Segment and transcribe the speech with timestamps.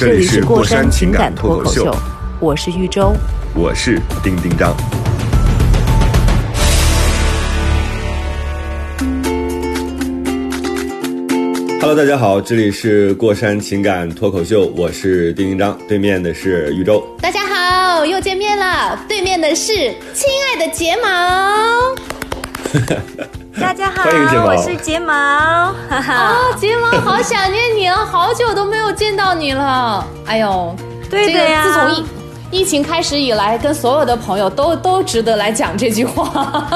[0.00, 1.94] 这这里里是过山山情感感脱口秀
[2.40, 3.12] 我是豫州。
[3.54, 4.74] 我是丁丁张。
[11.82, 17.06] Hello，大家好，这里是过山情感脱口秀，我是丁丁张，对面的是豫州。
[17.20, 19.04] 大家好，又见面了。
[19.06, 19.74] 对面的是
[20.14, 21.94] 亲爱的睫毛
[23.58, 25.12] 大家好，欢迎睫毛我是睫毛，
[25.88, 26.14] 哈哈。
[26.14, 30.06] 啊，睫毛，好想念你啊，好久都没有见到你了。
[30.26, 30.74] 哎呦，
[31.10, 32.04] 这个对的呀自从疫
[32.60, 36.68] 疫情开始以来，跟所有的朋友都都值得来讲这句话。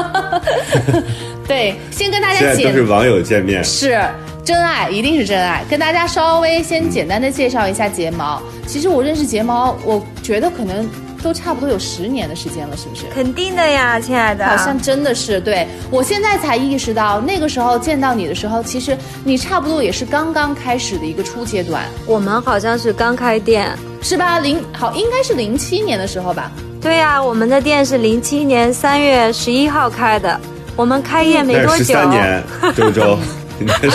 [1.46, 4.00] 对，先跟大家简都是网友见面，是
[4.44, 5.62] 真爱，一定是真爱。
[5.70, 8.42] 跟大家稍微先简单的介绍一下睫毛。
[8.66, 10.88] 其实我认识睫毛，我觉得可能
[11.24, 13.06] 都差不多有十年的时间了，是不是？
[13.14, 14.46] 肯定的呀，亲爱的。
[14.46, 18.94] 好像真的是对我现在才意识到，那个时候见到你的时候，其实
[19.24, 23.70] 你差不多也是刚刚开始的一个初阶段，我们好像是刚开店。
[24.02, 24.38] 是吧？
[24.38, 26.52] 零好应该是零七年的时候吧？
[26.78, 30.38] 对呀，我们的店是零七年三月十一号开的，
[30.76, 31.84] 我们开业没多久十。
[31.84, 32.44] 三年，
[32.76, 33.18] 周周，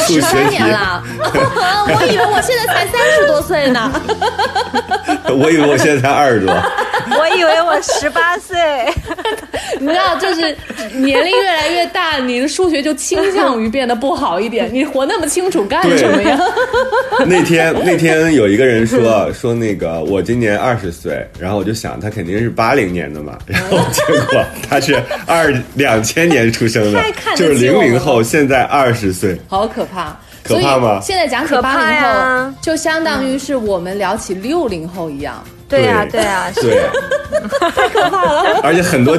[0.08, 1.03] 十三，年了，
[1.93, 3.91] 我以为我现在才三十多岁呢。
[5.30, 6.52] 我以为我现在才二十多。
[7.19, 8.57] 我以为我 十八岁。
[9.79, 10.55] 你知道，就是
[10.93, 14.69] 年龄越来越大，你的数学就倾向于变得不好一点。
[14.73, 16.39] 你活那么清楚干什么呀？
[17.25, 27.02] 那天那天有一个人说说那个我今年二十岁，然后我就想他肯定是八零年的嘛，然后结果他是二两千年出生的
[27.35, 29.39] 就是零零后，现在二十岁。
[29.47, 30.17] 好可怕！
[30.41, 35.43] 可怕吗现在讲起可怕八零后，就相当于是我们聊起六零后一样。
[35.69, 36.89] 对呀，对对呀，是对，
[37.71, 38.59] 太可怕了。
[38.63, 39.17] 而且很多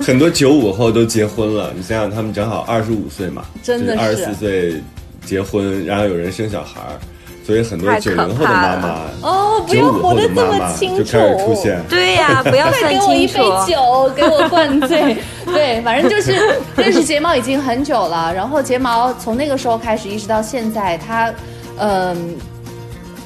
[0.00, 4.82] 很多九五后都结婚了，你想想，他们正好二十五岁嘛，真的是二十四岁
[5.24, 7.00] 结婚，然后有人生小孩儿，
[7.46, 11.02] 所以很多九零后的妈妈，哦，不九要五后的活得这么妈妈清楚。
[11.02, 11.82] 就开始出现。
[11.88, 13.32] 对呀， 不要快算给我一杯。
[13.66, 15.16] 酒，给我灌醉。
[15.46, 16.32] 对，反正就是
[16.76, 21.32] 认识睫毛已经很久了，然后睫毛从那个时候开始一直到现在，它，
[21.78, 22.36] 嗯、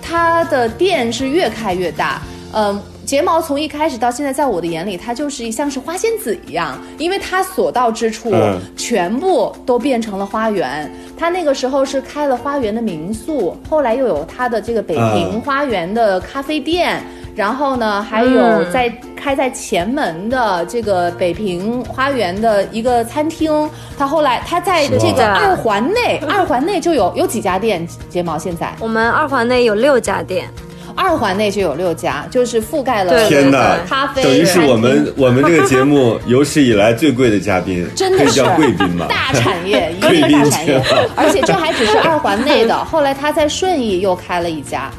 [0.00, 2.20] 它的店是越开越大，
[2.58, 10.90] 嗯、睫毛从一开始到现在，在我的眼里，它就是像是花仙子一样，因为它所到之处，嗯全部都变成了花园。
[11.18, 17.02] 它那个时候是开了花园的民宿，后来又有它的这个北平嗯花园的咖啡店，
[17.34, 23.68] 然后呢，还有嗯在开在前门的这个北平花园的一个餐厅。
[23.98, 30.48] 它后来它在这个二环内，二环内就有有几家店，睫毛现在我们二环内有六家店，
[30.96, 38.24] 二环内就有六家，就是覆盖了天哪，咖啡，等于是我们 我们这个节目有史以来最贵的嘉宾，真的是。
[38.24, 39.06] 可以叫贵宾嘛？
[39.08, 40.82] 大产业，一贵宾大产业，
[41.14, 42.74] 而且这还只是二环内的。
[42.84, 44.90] 后来他在顺义又开了一家，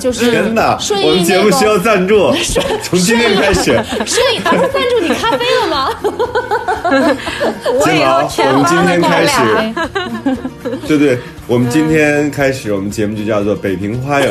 [0.00, 2.32] 就是真的，我们节目需要赞助，
[2.82, 3.64] 从今天开始，
[4.06, 5.90] 顺义，他不赞助你咖啡了吗？
[7.72, 9.34] 我以睫毛，后全我们今天开俩。
[9.36, 10.36] 始，
[10.88, 14.28] 对对，我们今天开始，我们节目就叫做北平花园，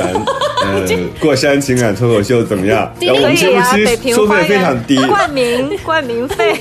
[0.63, 0.84] 呃，
[1.19, 2.91] 过山情感脱口秀怎么样？
[3.00, 6.57] 然后我们节目其实收费非常低，冠名冠名费。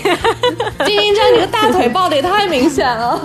[0.85, 3.21] 丁丁章，你的大腿抱的也太明显了，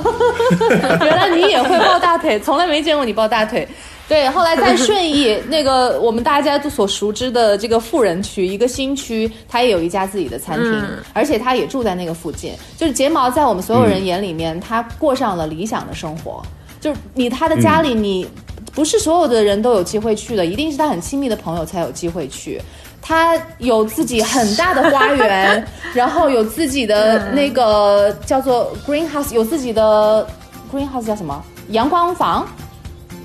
[1.02, 3.68] 原来你也会抱大腿，从来没见过你抱大腿。
[4.14, 12.54] 对，后来在顺义那个我们大家都所熟知的这个富人区一个新区，他也有一家自己的餐厅，而且他也住在那个附近。
[12.78, 16.44] 就是睫毛在我们所有人眼里面，他过上了理想的生活。
[16.80, 18.28] 就是你他的家里，你
[18.76, 22.62] 不是所有的人都有机会去的，一定是他很亲密的朋友才有机会去。
[23.02, 30.28] 他有自己很大的花园， 然后有自己的那个叫做 greenhouse，有自己的
[30.72, 31.44] greenhouse 叫什么？
[31.70, 32.48] 阳光房。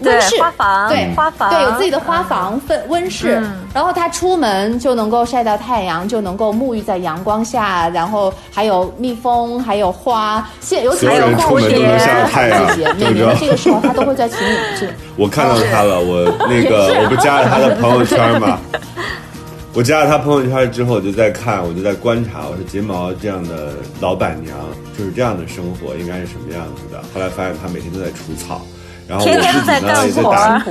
[0.02, 14.88] 对温室花房对花房对，有自己的花房、分温室，嗯然后他出门就能够晒到太阳，就能够沐浴在阳光下，然后还有蜜蜂，还有花，现尤其所有人是蝴蝶出门都能晒到太阳季节，每对不对年的这个时候，他都会在群里去。
[15.16, 18.58] 我看到他了，我那个我不加了他的朋友圈嘛。
[19.74, 24.56] 我加了他朋友圈之后，我就在看，我就在观察，我说睫毛这样的老板娘，
[24.96, 27.00] 就是这样的生活应该是什么样子的。
[27.14, 28.62] 后来发现她每天都在除草，
[29.08, 30.64] 然后我天天自己呢也在活打，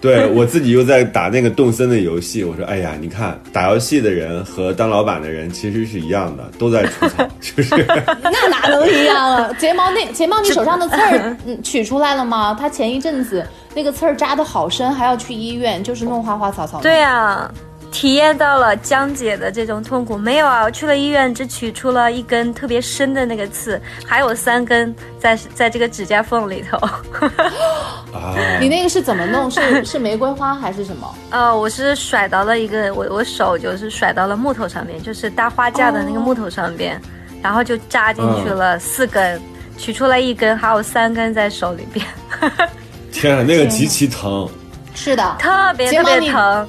[0.00, 7.74] 对我自己又在打那个动森的游戏，我说哎呀，你看打游戏的人和当老板的人其实是一样的，都在出草， 就是
[8.22, 9.50] 那哪能一样啊？
[9.58, 12.56] 睫毛那睫毛，你手上的刺儿嗯取出来了吗？
[12.58, 13.44] 他前一阵子
[13.74, 16.84] 那个刺儿扎的好深，还要去医院，就是弄花花草草的。
[16.84, 17.50] 对啊，
[17.90, 20.16] 体验到了江姐的这种痛苦。
[20.16, 26.76] 没有啊，我去了医院，只取出了一根特别深的那个刺，还有三根在在这个指甲缝里头。
[28.12, 29.50] 啊，你那个是怎么弄？
[29.50, 31.14] 是 是玫瑰花还是什么？
[31.30, 37.00] 呃，我是甩到了一个我我手就是甩到了木头上面，就是搭花架的那个木头上边，
[37.42, 39.40] 然后就扎进去了四根，
[39.76, 42.04] 取出来一根，还有三根在手里边，
[43.12, 44.48] 天啊，那个极其疼，
[44.94, 46.68] 是的，特别特别疼。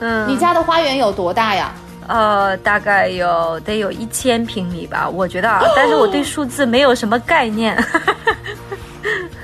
[0.00, 1.72] 嗯，你家的花园有多大呀？
[2.06, 7.76] 呃，大概有得有一千平米吧，我觉得啊， 但是我对数字没有什么概念。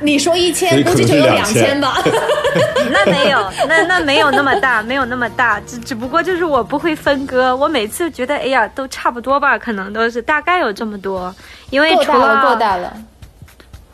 [0.00, 1.96] 你说一千，估计就有两是2000千吧。
[2.90, 11.34] 那没有，那那没有那么大，没有那么大，只只不过就是我不会分割，我每次觉得哎呀都差不多吧，可能都是大概有这么多，
[11.70, 12.92] 因为除够大了，够大了。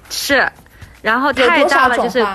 [0.09, 0.49] 是，
[1.03, 2.27] 然后太大了就是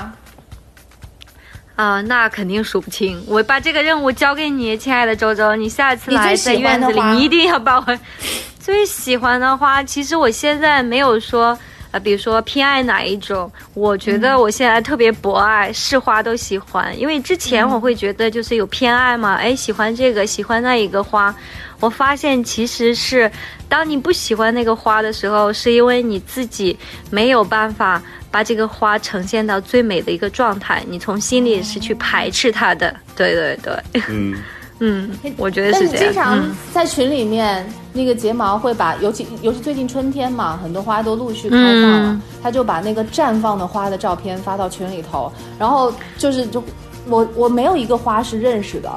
[1.75, 3.21] 啊、那肯定数不清。
[3.27, 7.99] 我把这个任务交给你，亲爱的周周，你下次来在院子里，花你一定要把我
[8.59, 9.83] 最喜欢的花。
[9.83, 11.57] 其实我现在没有说。
[11.91, 16.93] 呃，比如说偏爱哪一种，我觉嗯得我现在特别博爱，是花都喜欢。
[16.99, 21.33] 因为之前我会觉得就是有偏爱嘛，哎，喜欢这个，喜欢那一个花。
[21.79, 23.31] 我发现其实是，
[23.67, 26.77] 当你不喜欢那个花的时候，是因为你自己
[27.09, 28.01] 没有办法
[28.31, 32.95] 把这个花呈现到最美的一个状态，你从心里是去排斥它的。
[33.15, 34.37] 对对对，嗯，
[34.79, 35.97] 嗯，我觉得是这样。
[35.97, 46.63] 是经常嗯在群里面，那个睫毛会把，尤其尤其最近春天嘛，很多花都陆续开放了，嗯他就把那个绽放的花的照片发到群里头，然后就是就
[47.07, 48.91] 我我没有一个花是认识的。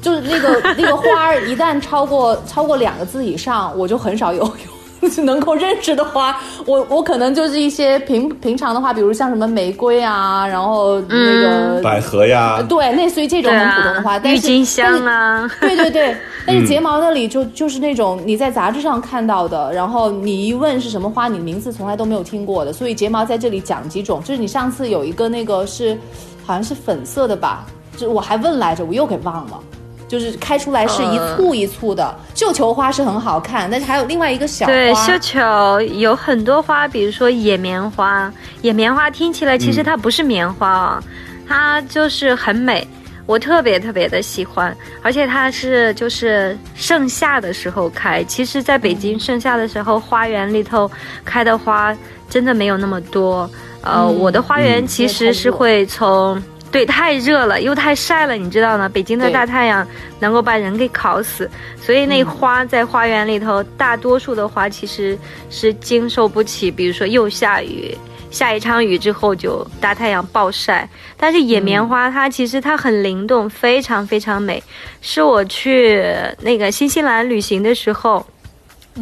[0.00, 4.42] 就是那个 那个花儿，一旦超过超过两个字以上，我就很少有
[5.02, 6.36] 有能够认识的花。
[6.66, 16.16] 我我可能就是一些平平常的话，比如像什么玫瑰啊，然后那个、百合呀，对，类似于这种很普通的花，啊，但是郁金香啊，对对对，
[16.46, 25.96] 但是睫毛那里就就是那种你在杂志上看到的，然后你一问是什么花，你名字从来都没有听过的，所以睫毛在这里讲几种，就是你上次有一个那个是
[26.44, 27.64] 好像是粉色的吧，
[27.96, 29.60] 就我还问来着，我又给忘了。
[30.08, 38.32] 就是开出来是一簇一簇的，绣球花是很好看，但是还有另外一个小花，对，绣球有很多花，比如说野棉花。
[38.62, 41.04] 野棉花听起来其实它不是棉花啊，
[41.46, 42.88] 它就是很美，
[43.26, 48.24] 我特别特别的喜欢，而且它是就是盛夏的时候开。
[48.24, 50.90] 其实，在北京盛夏的时候，花园里头
[51.24, 51.94] 开的花
[52.30, 53.48] 真的没有那么多。
[53.82, 56.42] 呃，嗯我的花园嗯其实是会从。
[56.70, 58.88] 对，太热了，又太晒了，你知道吗？
[58.88, 59.86] 北京的大太阳
[60.20, 61.50] 能够把人给烤死，
[61.80, 65.18] 所以那花在花园里头，大多数的花其实
[65.48, 67.96] 是经受不起，比如说又下雨，
[68.30, 70.86] 下一场雨之后就大太阳暴晒。
[71.16, 74.62] 但是野棉花它其实它很灵动，非常非常美。
[75.00, 76.04] 是我去
[76.42, 78.24] 那个新西兰旅行的时候，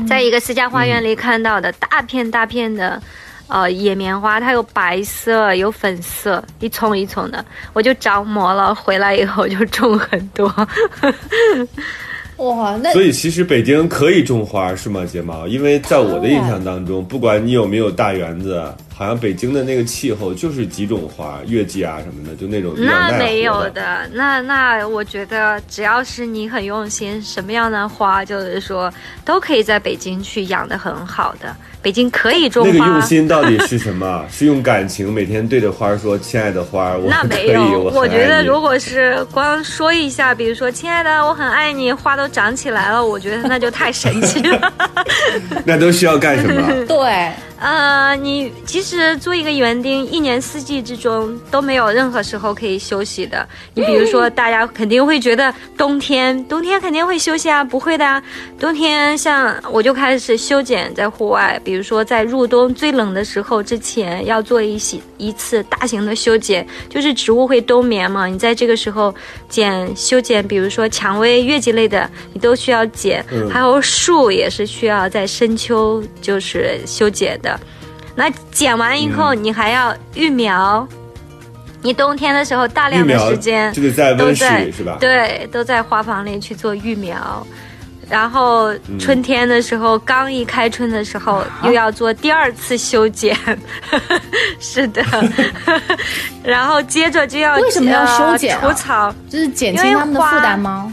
[0.08, 3.02] 在一个私家花园里看到的大片大片的。
[3.48, 8.74] 呃，野棉花它有白色，有粉色，一丛一丛的，我就着魔了。
[8.74, 10.52] 回来以后就种很多。
[12.36, 15.46] 哇，那所以其实北京可以种花是吗，睫毛？
[15.48, 18.62] 因为在我的印象当中，不管你有没有大园子，
[18.94, 24.06] 好像北京的那个气候就是几种花，月季啊什么的，就那种那没有的。
[24.12, 28.92] 那那我觉得只要是你很用心，什么样的花，就是说
[29.24, 31.56] 都可以在北京去养的很好的。
[31.82, 34.26] 北京可以种花，那个用心到底是什么？
[34.28, 44.72] 是用感情每天对着花说：“亲爱的花，我那很可以，没有，我我觉得如果是光说一下，比如说“亲爱的，我很爱你”，花都长起来了，我觉得那就太神奇了。
[45.64, 46.84] 那都需要干什么？
[46.86, 53.48] 对，呃，你其实做一个园丁，一年四季之中都没有任何时候可以休息的。
[53.74, 58.22] 你比如说，大家肯定会觉得冬天，冬天肯定会休息啊，不会的啊。
[58.58, 69.14] 冬天像我就开始修剪在户外，比如说在入冬最冷的时候之前要做一些一次大型的修剪，就是植物会冬眠嘛，你在这个时候
[69.48, 77.60] 剪修剪，比如说蔷薇、月季类的，你都需要剪，还有树也是需要在深秋就是修剪的。
[78.18, 80.86] 那剪完以后，嗯你还要育苗。
[81.82, 84.96] 你冬天的时候，大量的时间就得在温室都在里是吧？
[84.98, 87.46] 对，都在花房里去做育苗。
[88.08, 93.36] 然后春天的时候，刚一开春的时候，又要做第二次修剪，
[94.58, 95.04] 是的，
[96.42, 99.14] 然后接着就要为什么要修剪啊除草。
[99.28, 100.92] 就是减轻他们的负担吗？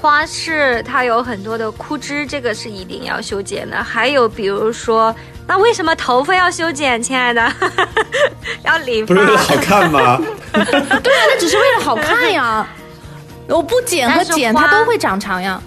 [0.00, 3.82] 花是它有很多的枯枝，这个是一定要修剪的。
[3.82, 5.14] 还有比如说，
[5.50, 7.52] 那为什么头发要修剪，亲爱的？
[8.62, 9.36] 要理发不是为了。
[9.36, 10.16] 好看吗？
[10.54, 12.64] 对啊，那只是为了好看呀。
[13.48, 15.60] 我不剪和剪，它都会长长呀。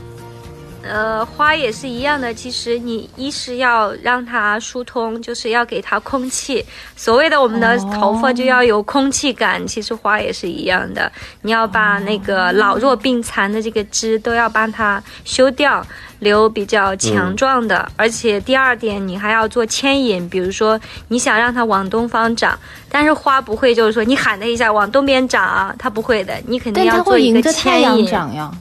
[0.84, 2.34] 呃，花也是一样的。
[2.34, 6.66] 其实你一是要让它疏通，就是要给它空气。
[6.96, 11.12] 所谓的我们的哦头发就要有空气感，其实花也是一样的。
[11.42, 15.86] 你要把那个老弱病残的这个枝都要帮它修掉。
[16.24, 22.58] 留比较强壮的，而且第二点，你还要做牵引，比如说你想让它往东方长，
[22.90, 28.10] 但是花不会，就是说你喊它一下往东边长啊，它不会的，你肯定要做一个会迎着太阳牵引。
[28.10, 28.52] 长呀。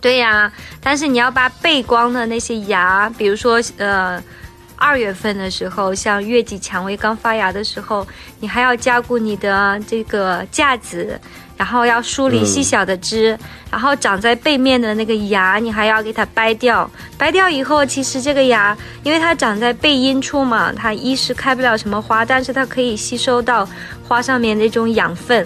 [0.00, 4.22] 对呀，但是你要把背光的那些芽，比如说呃，
[4.78, 8.06] 二月份的时候，像月季蔷薇刚发芽的时候，
[8.40, 11.20] 你还要加固你的这个架子，
[11.56, 13.36] 然后要梳理细小的枝，
[13.70, 16.88] 然后长在背面的那个芽，你还要给它掰掉。
[17.18, 23.68] 掰掉以后，其实这个芽，因为它长在背阴处嘛，它一是开不了什么花，但是它可以吸收到
[24.06, 25.44] 花上面那种养分。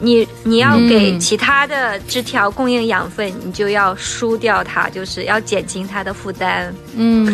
[0.00, 7.26] 你你要给嗯其他的枝条供应养分，你就要输掉它，就是要减轻它的负担，嗯，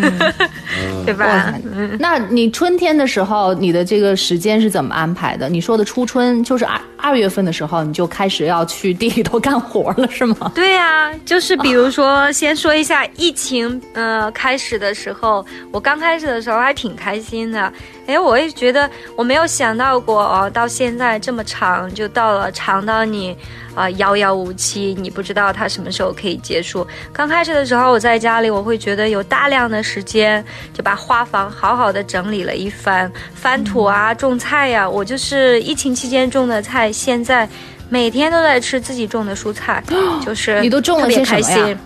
[1.05, 1.55] 对吧哇？
[1.99, 5.49] 那你春天的时候，你的这个时间是怎么安排的？
[5.49, 10.53] 你说的初春就是二二月份的时候，你就开始要去地里头干活了，是吗？
[10.55, 17.73] 对呀、就是比如说，先说一下疫情，呃，开始的时候，我刚开始的时候还挺开心的，
[18.07, 23.37] 哎，我也觉得我没有想到过哦，到现在这么长，就到了长到你
[23.75, 26.87] 啊、遥遥无期，你不知道它什么时候可以结束。
[27.13, 30.45] 刚开始的时候，我在家里，我会觉得有大量的时间，
[30.75, 37.49] 就把花房好好的整理了一番，翻土啊，种菜呀、我就是疫情期间种的菜，现在。
[37.89, 39.85] 每天都在吃自己种的蔬菜，
[40.25, 41.79] 就是你都种了特别些什么呀开心。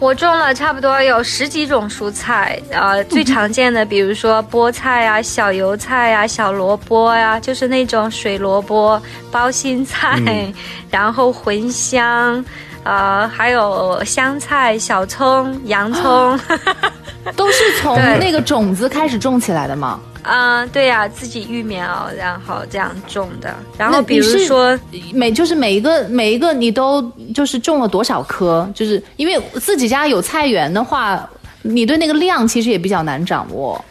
[0.00, 10.52] 我种了差不多有十几种蔬菜，呃， 最常见的比如说菠菜啊、小油菜啊、小萝卜呀、就是那种水萝卜、包心菜，嗯
[10.90, 12.44] 然后茴香，
[12.82, 16.38] 呃，还有香菜、小葱、洋葱。
[17.36, 19.98] 都是从那个种子开始种起来的吗？
[20.24, 23.54] 嗯、对呀、自己育苗，然后这样种的。
[23.78, 24.78] 然后比如说，
[25.12, 27.02] 每就是每一个每一个你都
[27.34, 28.70] 就是种了多少棵？
[28.74, 31.28] 就是因为自己家有菜园的话，
[31.62, 33.82] 你对那个量其实也比较难掌握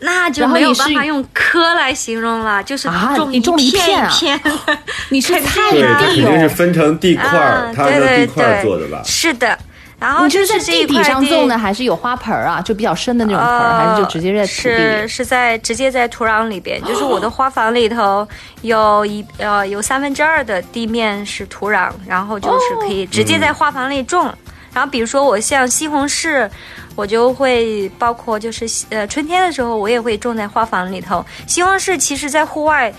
[0.00, 4.40] 那就没有办法用棵来形容了，就是啊种你种一片片啊片
[5.10, 9.02] 你是菜对，它地肯定是哦，分成地块儿对对地块儿对做的吧？
[9.04, 9.58] 是的，
[10.00, 12.60] 然后你就是在地底这一块上种的，还是有花盆儿啊？
[12.62, 14.76] 就比较深的那种盆儿，还是就直接在土地里？
[14.76, 18.26] 是是在直接在土壤里边，就是我的 花房里头
[18.62, 24.32] 有一呃有三分之二的地面是土壤，然后就是可以直接在花房里种。
[24.72, 26.48] 然后比如说我像西红柿，
[26.94, 31.24] 我就会包括就是呃春天的时候我也会种在花房里头。
[31.46, 32.92] 西红柿其实在户外，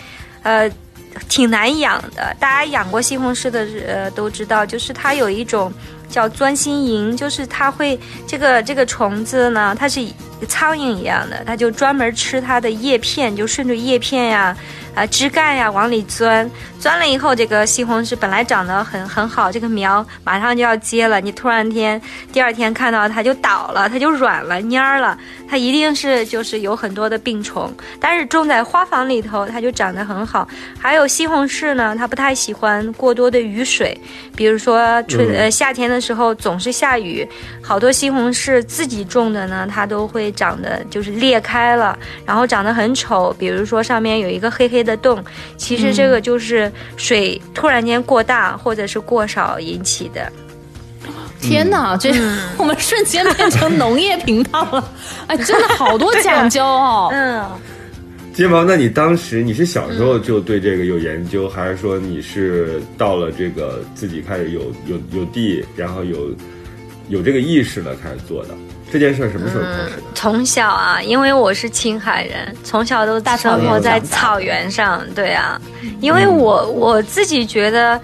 [0.44, 0.70] 呃。
[1.28, 5.74] 挺难养的，大家养过西红柿的呃都知道，就是它有一种
[6.10, 7.98] 叫钻心蝇，就是它会
[8.28, 10.06] 这个这个虫子呢，它是
[10.48, 14.58] 苍蝇一样的，它就专门吃它的叶片，就顺着叶片呀、
[15.08, 22.02] 枝干呀往里钻，钻了以后，这个西红柿本来长得很很好，这个苗马上就要结了，你突然天
[22.32, 30.48] 第二天看到它就倒了，它就软了蔫儿了，它一定是就是有很多的病虫，但是种在花房里头，它就长得很好。
[30.80, 34.00] 还有西红柿呢，它不太喜欢过多的雨水，
[34.36, 37.28] 比如说春、嗯呃夏天的时候总是下雨，
[37.62, 43.36] 好多西红柿自己种的呢，它都会长得就是裂开了，然后长得很丑。
[43.38, 45.24] 比如说上面有一个黑黑的洞，
[45.58, 50.32] 其实这个就是水突然间过大或者是过少引起的。
[51.42, 54.92] 天哪，这嗯 我们瞬间变成农业频道了。
[55.28, 57.10] 哎，真的好多 讲究哦。
[57.14, 57.46] 嗯，
[58.34, 66.30] 金毛，那你当时你是小时候就对这个有研究，还是说你是到了这个自己开始有有有地，然后有
[67.08, 68.50] 有这个意识了开始做的？
[68.92, 70.04] 这件事儿什么时候开始的？
[70.16, 75.02] 从小啊，因为我是青海人，从小都大生活在草原上。
[75.14, 75.60] 对啊，
[76.02, 78.00] 因为我我自己觉得，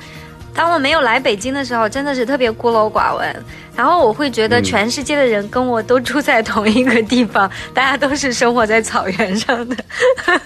[0.54, 3.36] 当我没有来北京的时候，真的是特别孤陋寡闻。
[3.75, 9.75] 然后我会觉得嗯全世界的人跟我都住在同一个地方，大家都是生活在草原上的。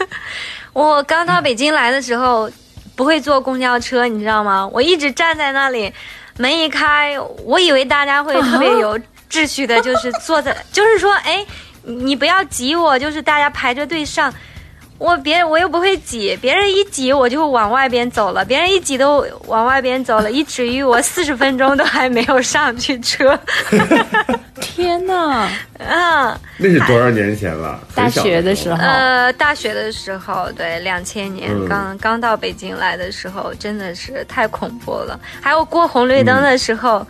[0.74, 2.50] 我刚到北京来的时候，
[2.96, 4.68] 不会坐公交车，你知道吗？
[4.72, 5.94] 我一直站在那里。
[6.38, 8.98] 门一开，我以为大家会特别有
[9.30, 11.46] 秩序的，就是坐在，就是说，哎，
[11.84, 14.34] 你不要挤我，就是大家排着队上。
[14.98, 23.40] 我别我又不会挤，别人一挤我就往外边走了，别人一挤都往外边走了，以至于我四十分钟都还没有上去车。
[24.60, 25.48] 天哪！
[25.78, 27.80] 啊，那是多少年前了？
[27.96, 35.18] 大学的时候，呃，大学的时候，对，两千年嗯刚刚到北京来的时候，真的是太恐怖了。
[35.40, 37.08] 还有过红绿灯的时候，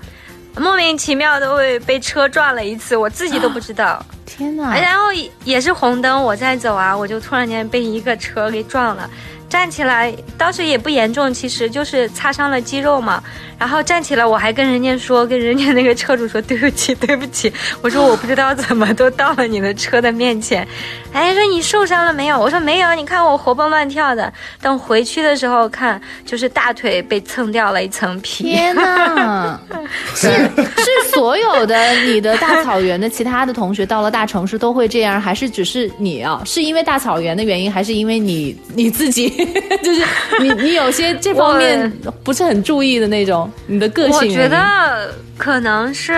[0.60, 4.06] 莫名其妙的会被车撞了一次，我自己都不知道。
[4.26, 4.76] 天哪！
[4.80, 5.06] 然后
[5.44, 9.10] 也是红灯，我在走啊，我就突然间被一个车给撞了。
[9.50, 13.22] 站起来，当时也不严重，其实就是擦伤了肌肉嘛。
[13.58, 17.52] 然后站起来，我还跟人家说，跟人家那个车主说对不起，对不起。
[17.82, 20.66] 我说我不知道怎么都到了你的车的面前。
[21.12, 22.40] 哎，说你受伤了没有？
[22.40, 24.32] 我说没有，你看我活蹦乱跳的。
[24.62, 28.44] 等回去的时候看，就是大腿被蹭掉了一层皮。
[28.46, 29.60] 天哪！
[30.16, 36.42] 是是所有的你的大草原的其他的同学到了大城市都会这样，还是只是你啊？
[36.46, 39.39] 是因为大草原的原因，还是因为你你自己
[39.84, 40.04] 就是
[40.42, 41.92] 你你有些 这方面
[42.24, 46.14] 不是很注意的那种，你的个性我觉得可能是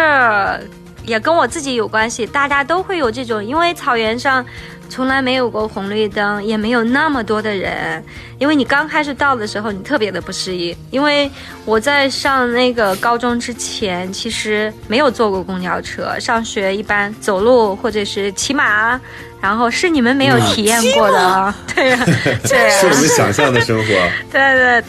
[1.06, 4.46] 也跟我自己有关系，大家都会有这种，因为草原上
[4.92, 8.04] 从来没有过红绿灯，也没有那么多的人。
[8.38, 10.76] 因为你刚开始到的时候，你特别的不适应。
[10.92, 11.32] 因为
[11.64, 19.00] 我在上那个高中之前，其实没有坐过公交车，上学一般走路或者是骑马。
[19.40, 22.00] 然后是你们没有体验过的啊，对呀、
[22.44, 23.86] 对呀、是我们想象的生活。
[24.32, 24.84] 对对，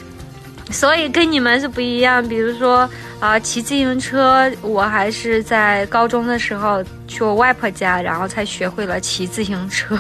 [0.71, 2.23] 所以跟你们是不一样。
[2.29, 2.87] 比如说
[3.23, 9.97] 啊、骑自行车，我还是在高中的时候去我外婆家，然后才学会了骑自行车。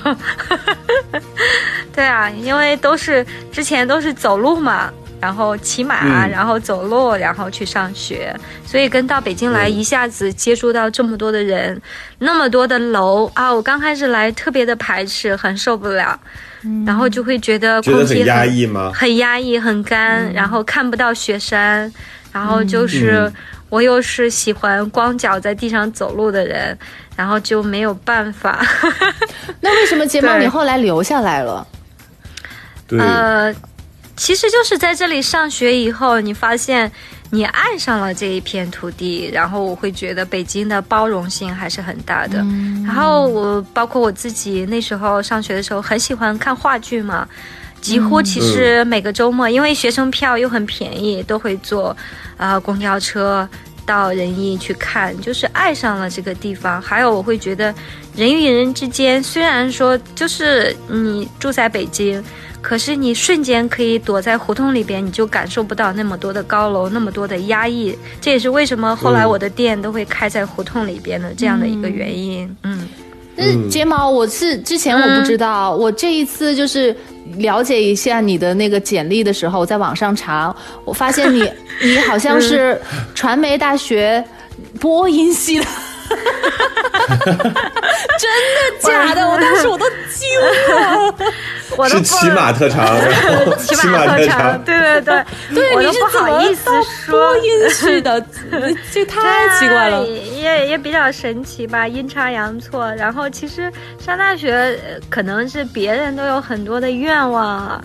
[1.94, 4.92] 对啊，因为都是之前都是走路嘛。
[5.20, 8.34] 然后骑马，嗯然后走路，然后去上学，
[8.66, 11.80] 所以跟到北京来，嗯一下子接触到这么多的人，
[12.18, 13.54] 那么多的楼啊！
[13.54, 16.18] 我刚开始来特别的排斥，很受不了，
[16.84, 18.90] 然后就会觉得觉空气得很压抑吗？
[18.92, 21.88] 很压抑，很干，然后看不到雪山，
[22.32, 23.34] 然后就是、嗯
[23.72, 26.78] 我又是喜欢光脚在地上走路的人，
[27.16, 28.62] 然后就没有办法。
[29.62, 31.66] 那为什么睫毛你后来留下来了？
[32.86, 33.50] 对，呃，
[34.14, 36.92] 其实就是在这里上学以后，你发现
[37.30, 42.44] 你爱上了这一片土地，然后我会觉得北京的包容性还是很大的。
[42.84, 47.26] 然后我包括我自己那时候上学的时候，很喜欢看话剧嘛。
[47.82, 51.94] 几乎其实每个周末，因为学生票又很便宜，都会坐，
[52.38, 53.46] 呃，公交车
[53.84, 56.80] 到仁义去看，就是爱上了这个地方。
[56.80, 57.74] 还有，我会觉得
[58.14, 62.22] 人与人之间，虽然说就是你住在北京，
[62.60, 67.98] 可是你瞬间可以躲在胡同里边，你就感受不到那么多的高楼，那么多的压抑。
[68.20, 72.56] 这也是为什么后来嗯我的店都会开在胡同里边的这样的一个原因。
[72.62, 72.86] 嗯，
[73.36, 76.94] 但是睫毛，我是之前我不知道，我这一次就是
[77.38, 81.50] 了解一下你的那个简历的时候，在网上查，我发现你
[81.82, 82.80] 你好像是
[83.14, 84.22] 传媒大学
[84.80, 85.66] 播音系的。
[88.18, 89.28] 真的假的？
[89.28, 91.14] 我当时我都惊了。
[91.76, 92.86] 我都不是骑马特长，
[93.58, 97.36] 骑 骑马特长长，，对对对，对，我都不好意思说播。
[97.38, 98.20] 音系的？
[98.92, 100.04] 这太奇怪了。
[100.06, 102.92] 也也比较神奇吧，阴差阳错。
[102.96, 107.82] 然后其实上大学呃可能是别人都有很多的愿望啊，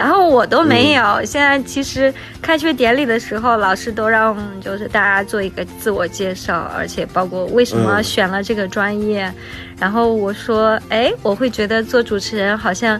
[0.00, 1.22] 然后我都没有。
[1.26, 9.30] 现在其实开学典礼的时候，老师都让就是大家做一个自我介绍，而且包括为什么嗯选了这个专业。
[9.78, 12.98] 然后我说，哎，我会觉得做主持人好像。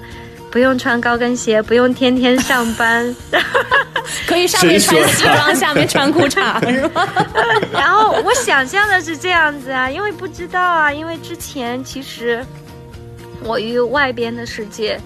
[0.53, 3.15] 不用穿高跟鞋，不用天天上班，
[4.27, 7.07] 可以上面穿西装，下面穿裤衩，是吧？
[7.73, 12.45] 然后我想象的是这样子啊，因为不知道啊，因为之前其实
[13.45, 14.99] 我与外边的世界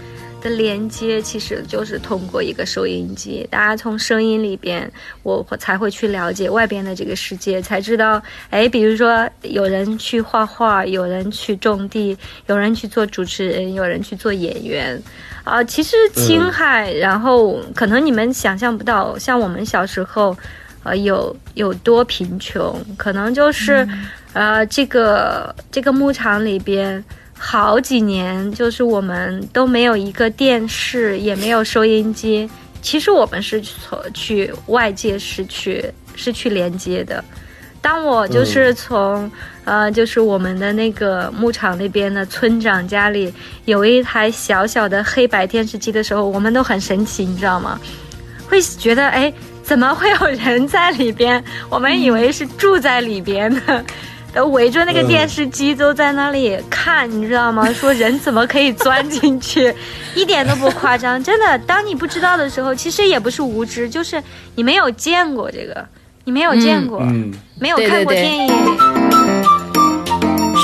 [0.44, 4.88] 的连接，其实就是通过一个收音机，大家从声音里边，
[5.22, 15.02] 我才会去了解外边的这个世界，才知道，哎，比如说有人去画画，有人去种地，有人去做主持人，有人去做演员。
[15.44, 20.37] 啊、其实青海，然后可能你们想象不到，像我们小时候，
[20.83, 23.87] 呃，有有多贫穷，可能就是，
[24.35, 27.02] 呃，这个这个牧场里边
[27.37, 32.49] 好几年，就是我们都没有一个电视，也没有收音机。
[32.81, 37.23] 其实我们是从去外界是去是去连接的。
[37.81, 39.31] 当我就是从、
[39.64, 43.33] 呃，就是我们的那个牧场那边的村长家里
[43.66, 47.79] 有一台小小的黑白电视机的时候，我们都很神奇，你知道吗？
[48.49, 51.42] 会觉得哎，怎么会有人在里边？
[51.68, 53.85] 我们以为是住在里边的。
[54.35, 57.73] 都围着那个电视机都在那里看，你知道吗？
[57.73, 59.73] 说人怎么可以钻进去，
[60.14, 61.57] 一点都不夸张，真的。
[61.61, 64.20] 当你不知道的时候，其实也不是无知，就是
[64.57, 65.87] 你没有见过这个，
[66.25, 68.55] 你没有见过，嗯，没有看过对对对电影。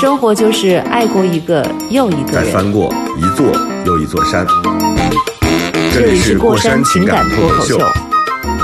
[0.01, 2.43] 生活就是爱过一个又一个人。
[2.45, 3.45] 再翻过一座
[3.85, 4.45] 又一座山。
[5.93, 7.77] 这里是过山情感脱口秀，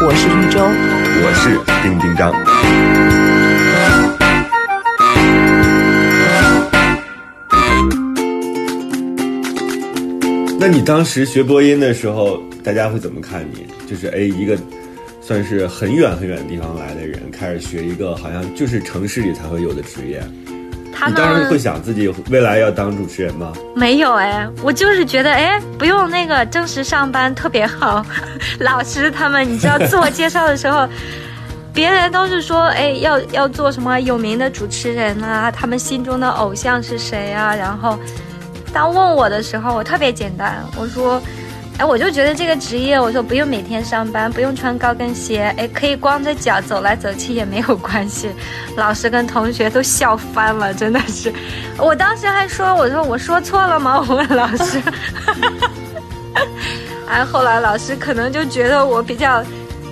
[0.04, 0.60] 我是一周。
[1.20, 2.34] 我是丁丁张。
[10.60, 13.68] 那你当时学播音的时候，大家会怎么看你？
[13.88, 14.58] 就是哎，一个
[15.22, 20.20] 算是很远很远的地方来的人，开始学一个好像就是城市里才会有的职业。
[20.92, 23.54] 他你当时会想自己未来要当主持人吗？
[23.76, 28.04] 没有哎，我就是觉得哎，不用那个正式上班特别好。
[28.60, 30.90] 老师他们，你知道自我介绍的时候，
[31.72, 37.56] 别人都是说哎要要做什么有名的主持人啊，他们心中的偶像是谁啊？
[37.56, 38.00] 然后
[38.74, 41.22] 当问我的时候，我特别简单，我说。
[41.80, 48.32] 哎，我就觉得这个职业，我说不用每天上班，不用穿高跟鞋，哎，可以光着脚走来走去也没有关系。
[48.76, 51.32] 老师跟同学都笑翻了，真的是。
[51.78, 54.04] 我当时还说，我说我说错了吗？
[54.10, 54.82] 我问老师。
[57.08, 59.44] 哎，后来老师可能就觉得我比较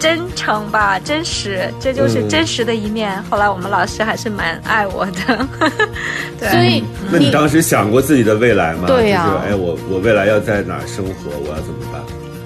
[0.05, 3.19] 真诚吧，真实，这就是嗯真实的一面。
[3.23, 5.47] 后来我们老师还是蛮爱我的。
[6.39, 8.83] 对，所以那你当时想过自己的未来吗？
[8.85, 11.31] 对呀就是哎，我我未来要在哪儿生活？
[11.43, 11.99] 我要怎么办？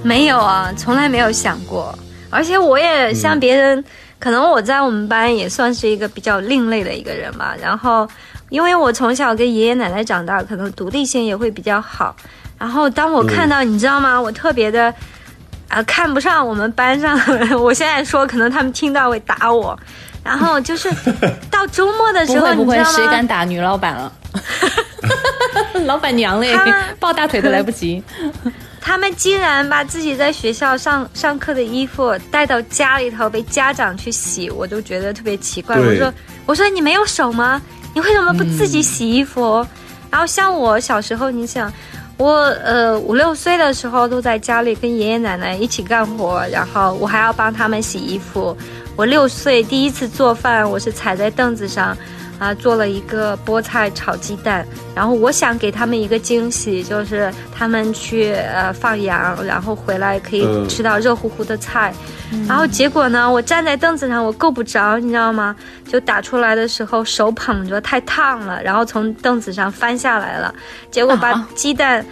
[0.03, 1.93] 没有啊，从来没有想过。
[2.29, 3.83] 而且我也像别人，
[4.19, 7.53] 可能我在我们班也算是一个比较另类的一个人吧。
[7.61, 8.07] 然后，
[8.47, 12.15] 因为我从小跟爷爷奶奶长大，可能独立性也会比较好。
[12.57, 14.17] 然后，当我看到，你知道吗？
[14.21, 14.93] 我特别的
[15.69, 17.57] 啊、看不上我们班上的人。
[17.57, 19.77] 我现在说，可能他们听到会打我。
[20.21, 20.91] 然后就是
[21.49, 22.97] 到周末的时候，不会不会你知，道吗？
[22.97, 24.11] 谁敢打女老板了？
[25.85, 28.03] 老板娘嘞他， 抱大腿都来不及。
[28.81, 35.77] 他们竟然把自己在学校上上课的衣服带到家里头被家长去洗，我都觉得特别奇怪。
[35.77, 36.13] 我说
[36.45, 37.61] 我说你没有手吗？
[37.93, 39.65] 你为什么不自己洗衣服？
[40.11, 41.71] 然后像我小时候，你想。
[42.19, 42.33] 我
[42.65, 48.55] 呃五六岁的时候都在家里跟爷爷奶奶一起干活，然后我还要帮他们洗衣服。
[48.97, 51.97] 我六岁第一次做饭，我是踩在凳子上，
[52.39, 54.65] 啊，做了一个菠菜炒鸡蛋。
[54.95, 61.93] 然后我想给他们一个惊喜，就是他们去呃放羊，然后回来可以嗯吃到热乎乎的菜。
[62.47, 65.55] 然后结果呢，我站在凳子上，我够不着，你知道吗？
[65.87, 70.53] 就打出来的时候手捧着太烫了，然后从凳子上翻下来了，
[70.91, 72.05] 结果把啊鸡蛋。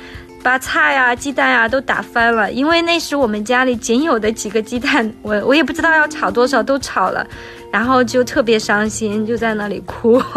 [0.44, 7.26] 把菜啊、鸡蛋啊都打翻了，因为那时我们家里仅有的几个鸡蛋，我我也不知道要炒多少，都炒了，
[7.72, 10.22] 然后就特别伤心，就在那里哭。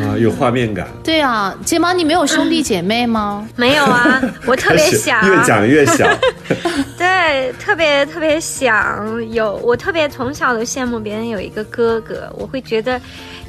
[0.00, 0.88] 啊，有画面感。
[1.04, 3.46] 对啊，睫毛，你没有兄弟姐妹吗？
[3.54, 6.08] 没有啊，我特别想，越讲越想。
[6.98, 13.00] 对，特别特别想有，我特别从小都羡慕别人有一个哥哥，我会觉得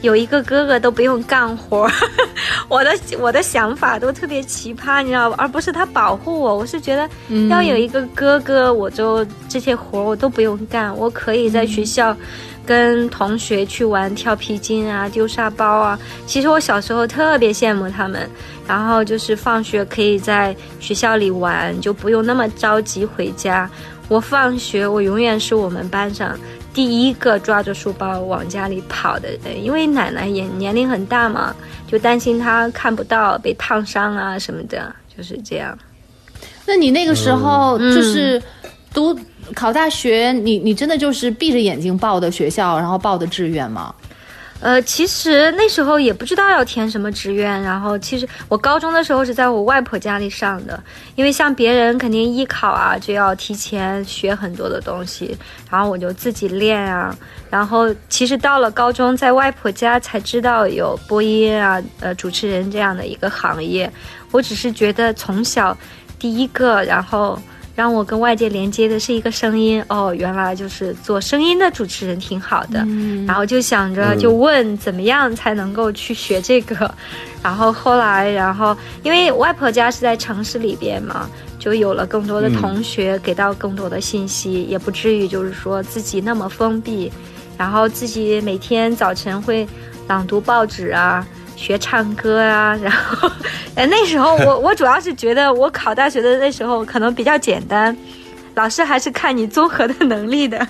[0.05, 1.89] 有一个哥哥都不用干活，
[2.69, 5.35] 我的我的想法都特别奇葩，你知道吧？
[5.37, 7.09] 而不是他保护我，我是觉得
[7.49, 12.15] 要有一个哥哥，我就这些活我都不用干，我可以在学校。
[12.67, 18.27] 跟同学去玩跳皮筋啊、丢沙包啊，其实我小时候特别羡慕他们。
[18.67, 23.69] 然后就是放学可以在学校里玩，就不用那么着急回家。
[24.07, 26.35] 我放学，我永远是我们班上
[26.75, 31.55] 第一个抓着书包往家里跑的人，因为奶奶也年龄很大嘛，
[31.87, 35.75] 就担心她看不到被烫伤啊什么的，就是这样。
[36.65, 38.41] 那你那个时候嗯就是
[38.93, 39.17] 读
[39.53, 43.95] 考大学，你你真的就是闭着眼睛报的学校，然后报的志愿吗？
[44.61, 50.81] 呃，其实那时候也不知道要填什么志愿，然后其实我高中的时候是在我外婆家里上的，
[51.15, 55.37] 因为像别人肯定艺考啊就要提前学很多的东西，
[55.69, 57.15] 然后我就自己练啊，
[57.49, 63.91] 然后其实到了高中在外婆家才知道有播音啊、呃主持人这样的一个行业，
[64.31, 65.77] 我只是觉得从小
[66.17, 67.37] 第一个，然后。
[67.75, 69.83] 让我跟外界连接的是一个声音。
[69.89, 72.79] 哦，原来就是做声音的主持人挺好的，
[73.27, 76.89] 然后就想着就问怎么样才能够去学这个，
[77.43, 87.11] 然后后来然后因为外婆家是在城市里边嘛，就有了更多的同学给到更多的信息，也不至于就是说自己那么封闭，
[87.57, 89.67] 然后自己每天早晨会
[90.07, 91.27] 朗读报纸啊。
[91.55, 93.29] 学唱歌啊，然后，
[93.75, 97.95] 呃，那时候我 我主要是觉得我考大学的那时候可能比较简单，
[98.55, 100.65] 老师还是看你综合的能力的，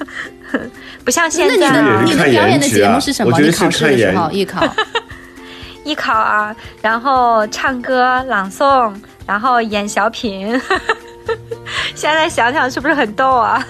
[1.03, 3.31] 不像现那你在啊的你的看表演的节目是什么？
[3.31, 4.63] 我觉得你考试的时候艺考，
[5.83, 8.93] 艺考啊，然后唱歌、朗诵，
[9.25, 10.59] 然后演小品。
[11.95, 13.65] 现在想想是不是很逗啊？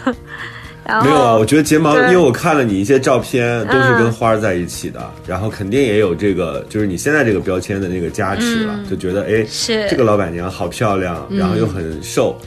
[0.85, 9.87] 然后没有啊，我觉得睫毛，因为我看了你一些照片，都是跟嗯花儿在一起的，然后肯定也有这个，就是你现在这个标签的那个加持了，就觉得哎，是。
[9.89, 12.37] 这个老板娘好漂亮，然后又很瘦，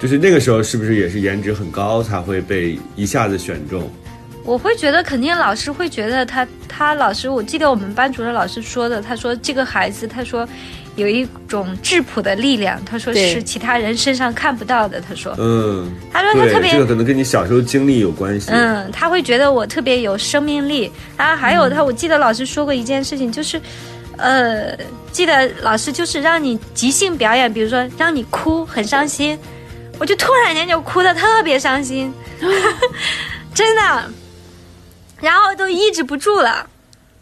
[0.00, 3.88] 就是那个时候是不是也是颜值很高才会被一下子选中？
[4.44, 10.48] 我会觉得，肯定老师会觉得他他老师，我记得我们班主任老师说的，他说这个孩子，他说
[10.96, 15.00] 有一种质朴的力量，他说是其他人身上看不到的。
[15.00, 18.50] 他说，嗯，他说他特，别这个可能跟你小时候经历有关系。
[18.50, 20.90] 嗯，他会觉得我特别有生命力。
[21.16, 23.60] 然后还有他，我记得老师说过一件事情，就是，
[24.16, 24.76] 呃，
[25.12, 29.38] 记得老师就是让你即兴表演，比如说让你哭，很伤心，
[29.98, 32.12] 我就突然间就哭的特别伤心，
[33.52, 34.10] 真的，
[35.20, 36.66] 然后都抑制不住了。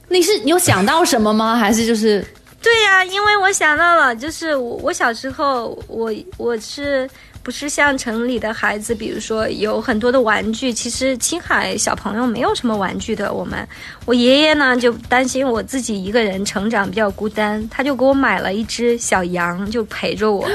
[0.08, 1.56] 你是有想到什么吗？
[1.56, 2.24] 还是就是
[2.64, 7.08] 对呀、因为我想到了，就是我我小时候，我我是
[7.42, 13.30] 不是像城里的孩子，比如说有很多的玩具，其实青海小朋友没有什么玩具的。
[13.34, 13.68] 我们
[14.06, 20.48] 我爷爷呢就担心我自己一个人成长比较孤单，他就给我买了一只小羊，就陪着我。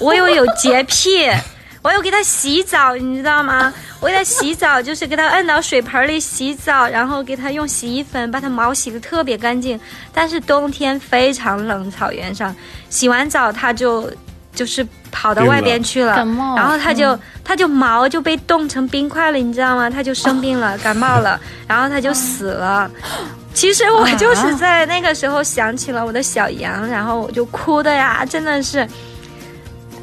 [0.00, 1.28] 我又有洁癖。
[1.86, 3.72] 我又给它洗澡，你知道吗？
[4.00, 9.78] 我给它洗澡，就是给它摁到水盆里洗澡，然后给它用洗衣粉把它毛洗得特别干净。
[10.12, 12.52] 但是冬天非常冷，草原上
[12.90, 14.10] 洗完澡它就
[14.52, 19.88] 就是跑到外边去了，感冒然后它就、它就毛就被冻成冰块了，你知道吗？
[19.88, 22.90] 它就生病了，感冒了，然后它就死了。
[23.54, 28.84] 其实我就是在那个时候想起了我的小羊，然后我就哭的呀，真的是。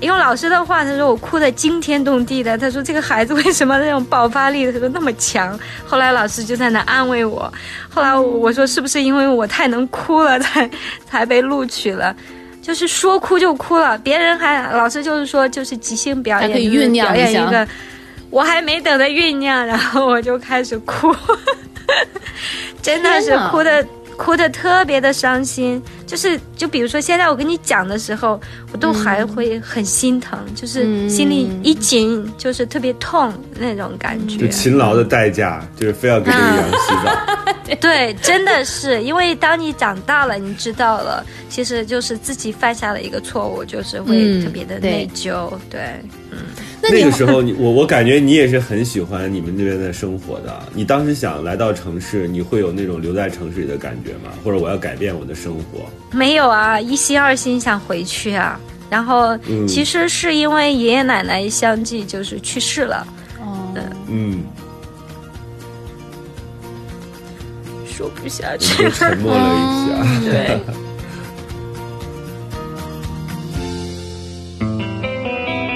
[0.04, 2.58] 用老师的话，他说我哭得惊天动地的。
[2.58, 5.58] 他说这个孩子为什么那种爆发力，他说那么强。
[5.86, 7.52] 后来老师就在那安慰我。
[7.90, 10.70] 后来我说是不是因为我太能哭了，才
[11.10, 12.16] 才被录取了？
[12.62, 17.68] 就是说哭就哭了，别人还老师就是说就是即兴表演，可以酝酿一下表演一个。
[18.30, 21.16] 我还没等他酝酿，然后我就开始哭，
[22.82, 23.86] 真的是哭的
[24.18, 25.82] 哭的特别的伤心。
[26.06, 28.40] 就是就比如说现在我跟你讲的时候，
[28.72, 34.38] 我都还会很心疼，就是心里一紧，就是特别痛那种感觉。
[34.38, 37.76] 就勤劳的代价，就是非要给这个羊洗澡。
[37.82, 45.50] 对，真的是因为当你长大了，你知道了，其实就是自己犯下了一个错误，就是会嗯特别的内疚。
[45.70, 46.00] 对，
[46.84, 50.62] 那那个时候你我我感觉你也是很喜欢你们那边的生活的。
[50.74, 54.34] 你当时想来到城市，你会有那种留在城市里的感觉吗？
[54.44, 55.86] 或者我要改变我的生活？
[56.12, 58.60] 没有啊，一心二心想回去啊。
[58.90, 63.08] 然后嗯其实是因为爷爷奶奶相继就是去世了，
[63.40, 63.74] 哦，
[64.10, 64.44] 嗯，
[67.88, 68.90] 说不下去。
[68.92, 70.30] 沉默了一下。
[70.30, 70.60] 对，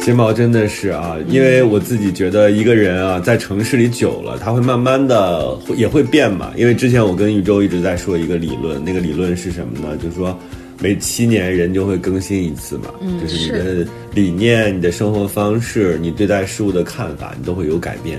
[0.00, 6.50] 睫毛真的是啊，因为我自己觉得一个人啊，在城市里久了，他会慢慢的也会变嘛。
[6.56, 9.96] 因为之前我跟宇宙一直在说一个理论，那个理论是什么呢？
[9.98, 10.36] 就是说
[10.80, 12.86] 每七年人就会更新一次嘛，
[13.20, 18.18] 就是你的理念、你的生活方式、你对待事物的看法，你都会有改变。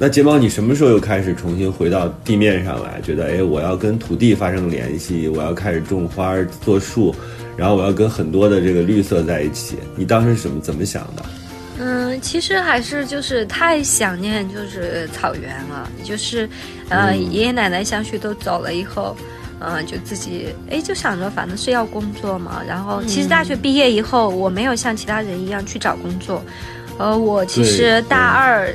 [0.00, 3.00] 那睫毛，你什么时候又开始重新回到地面上来？
[3.00, 7.14] 觉得哎，我要跟土地发生联系，我要开始种花做树，
[7.56, 9.76] 然后我要跟很多的这个绿色在一起。
[9.96, 11.24] 你当时是怎么怎么想的？
[11.78, 16.48] 嗯，其实还是就是太想念就是草原了，就是
[16.88, 19.16] 呃、爷爷奶奶相续都走了以后。
[19.64, 22.60] 嗯，就自己哎，就想着反正是要工作嘛。
[22.66, 26.42] 然后其实大学毕业以后，我没有像其他人一样去找工作，
[26.98, 28.68] 呃，我其实大二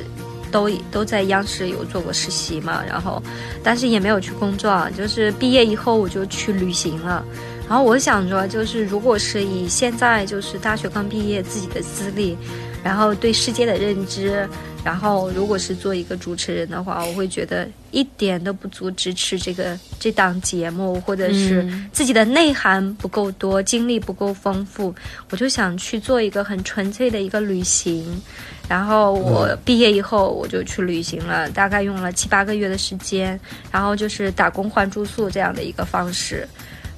[0.49, 3.21] 都都在央视有做过实习嘛，然后
[3.61, 7.21] 但是也没有去工作，啊就是毕业以后我就去旅行了。
[7.67, 12.37] 然后我想着，就是如果是以现在就是大学刚毕业自己的资历，
[12.83, 14.47] 然后对世界的认知，
[14.85, 24.95] 然后如果是做一个主持人的话，我会觉得一点都不足支持这个这档节目，或者是自己的内涵不够多，经历不够丰富，
[25.29, 28.21] 我就想去做一个很纯粹的一个旅行。
[28.69, 33.37] 然后我毕业以后我就去旅行了，大概用了七八个月的时间，
[33.71, 36.47] 然后就是打工换住宿这样的一个方式。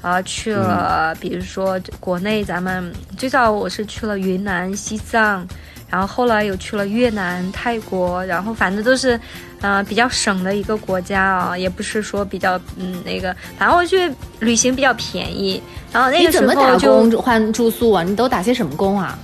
[0.01, 5.45] 啊、去了，比如说国内咱们最早我是去了云南、西藏，
[5.89, 9.19] 然后后来又去了越南、泰国，然后反正都是，
[9.61, 14.09] 呃，比较省的一个国家啊，也不是说比较嗯那个，反正我去
[14.39, 18.01] 旅行比较便宜，然后那个时你怎么打候就工换住宿啊？
[18.01, 19.19] 你都打些什么工啊？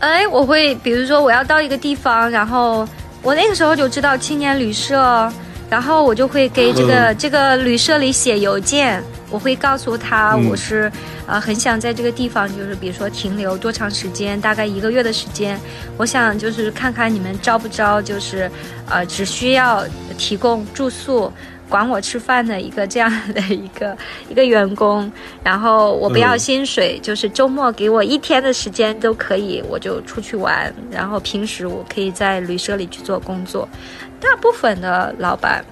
[0.00, 2.86] 哎，我会比如说我要到一个地方，然后
[3.22, 5.32] 我那个时候就知道青年旅社，
[5.70, 10.90] 然后我就会给这个、这个旅社里写邮件，我会告诉他嗯我是、
[11.26, 15.58] 呃很想在这个地方，就是比如说停留多长时间，大概一个月的时间，
[15.96, 18.50] 我想就是看看你们招不招，就是
[18.88, 19.84] 呃只需要
[20.16, 21.32] 提供住宿。
[21.66, 23.96] 管我吃饭的一个这样的一个
[24.28, 25.10] 一个员工，
[25.42, 30.72] 然后我不要嗯薪水，就是周末给我一天的时间都可以，我就出去玩。
[30.90, 33.66] 然后平时我可以在旅社里去做工作，
[34.24, 35.62] 大部分的老板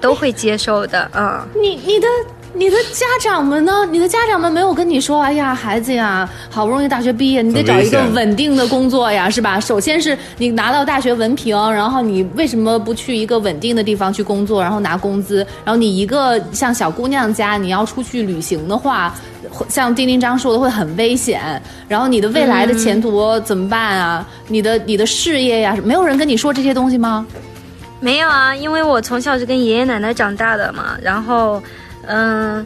[0.00, 1.46] 都会接受的，嗯。
[1.54, 2.08] 你你的
[2.56, 3.84] 你的家长们呢？
[3.90, 9.58] 你的家长们没有跟你说，哎呀，孩子呀，好不容易大学毕业，你得找一个稳定的工作呀，是吧？
[9.58, 15.38] 首先是你拿到大学文凭，然后你为什么不去一个稳定的地方去工作，然后拿工资？
[15.64, 19.14] 然后你一个像小姑娘家，你要出去旅行的话。
[19.50, 24.26] 会像丁丁章说的会很危险，然后你的未来的前途怎么办啊？
[24.48, 27.24] 你的你的事业呀，没有人跟你说这些东西吗？
[28.00, 31.62] 没有啊，因为我从小是跟爷爷奶奶长大的嘛，然后，
[32.06, 32.64] 嗯，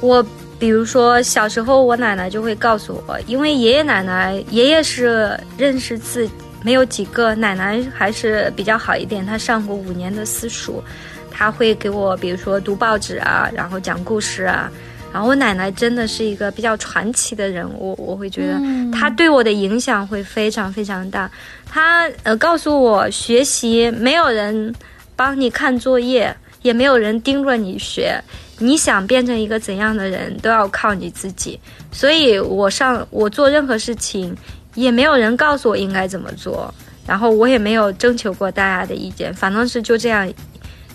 [0.00, 0.24] 我
[0.58, 6.28] 比如说小时候，我奶奶就会告诉我，因为爷爷奶奶，爷爷是认识字
[6.62, 10.82] 没有几个，奶奶还是比较好一点，她上过五年的私塾，
[11.30, 14.70] 她会给我比如说读报纸啊，然后讲故事啊。
[15.12, 18.58] 然后我奶奶真的是一个比较传奇的人物，我会觉得
[18.90, 21.30] 她对我的影响会非常非常大。
[21.68, 24.74] 她呃告诉我，学习没有人
[25.14, 28.18] 帮你看作业，也没有人盯着你学。
[28.62, 31.58] 你想变成一个怎样的人，都要靠你自己。
[31.90, 34.34] 所以我上我做任何事情，
[34.74, 36.72] 也没有人告诉我应该怎么做，
[37.06, 40.32] 然后我也没有征求过大家的意见，反正是就这样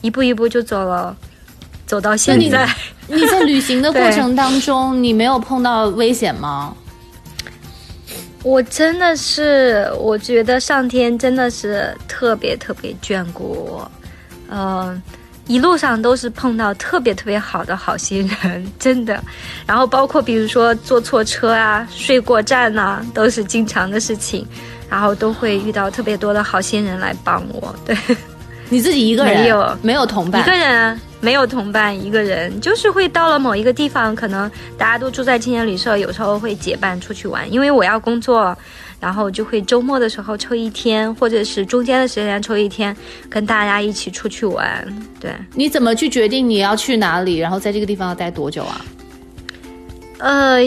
[0.02, 1.16] 一步一步就走了，
[1.86, 2.68] 走到现在。
[3.10, 6.76] 你在旅行的过程当中，你没有碰到危险吗？
[8.44, 13.92] 我真的是，我觉得上天真的是特别特别眷顾我，
[14.50, 15.02] 嗯、
[15.48, 19.24] 一路上都是碰到特别特别好的好心人，真的。
[19.66, 24.46] 然后包括比如说坐错车啊、睡过站呐、都是经常的事情。
[24.90, 27.94] 然后都会遇到特别多的好心人来帮我，对，
[28.70, 29.42] 你自己一个人？
[29.42, 29.78] 没有。
[29.82, 30.42] 没有同伴？
[30.42, 32.58] 一个人没有同伴，一个人。
[32.62, 38.58] 就是会到了某一个地方，可能大家都住在青年旅社，有时候会结伴出去玩，因为我要工作，
[39.00, 42.96] 然后就会周末的时候抽一天，或者是中间的时间抽一天，
[43.30, 44.88] 跟大家一起出去玩。
[45.20, 48.86] 对，你怎么去决定你要去哪里，然后在这个地方要待多久啊？
[50.20, 50.60] 呃，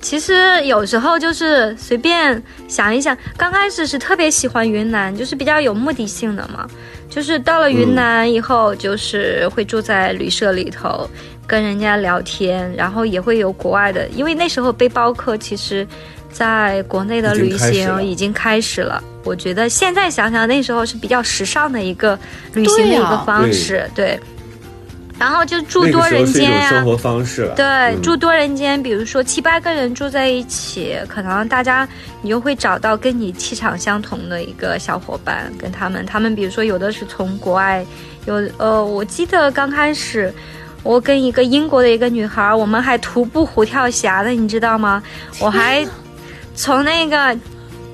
[0.00, 6.68] 其实有时候就是随便想一想，刚开始是特别喜欢云南，就是比较有目的性的嘛。
[7.14, 11.06] 就是到了云南以后，就是会住在旅社里头，
[11.46, 15.86] 跟人家聊天，然后也会有国外的，因为那时候背包客其实
[16.30, 19.04] 在国内的旅行已经开始了。
[19.24, 22.18] 我觉得现在想想，那时候是比较时尚的一个
[22.54, 24.18] 旅行的一个方式，对。
[25.18, 27.54] 然后就住多人间呀、种生活方式了。
[27.54, 31.88] 对，嗯住多人间，比如说七八个人住在一起，可能大家
[32.20, 37.84] 你就会找到跟你气场相同的一个小伙伴，跟他们，他们比如说有的是从国外，
[38.26, 40.32] 有呃，我记得刚开始。
[40.84, 45.00] 我跟一个英国的一个女孩，我们还徒步虎跳峡的，你知道吗？
[45.38, 45.86] 我还
[46.56, 47.38] 从那个，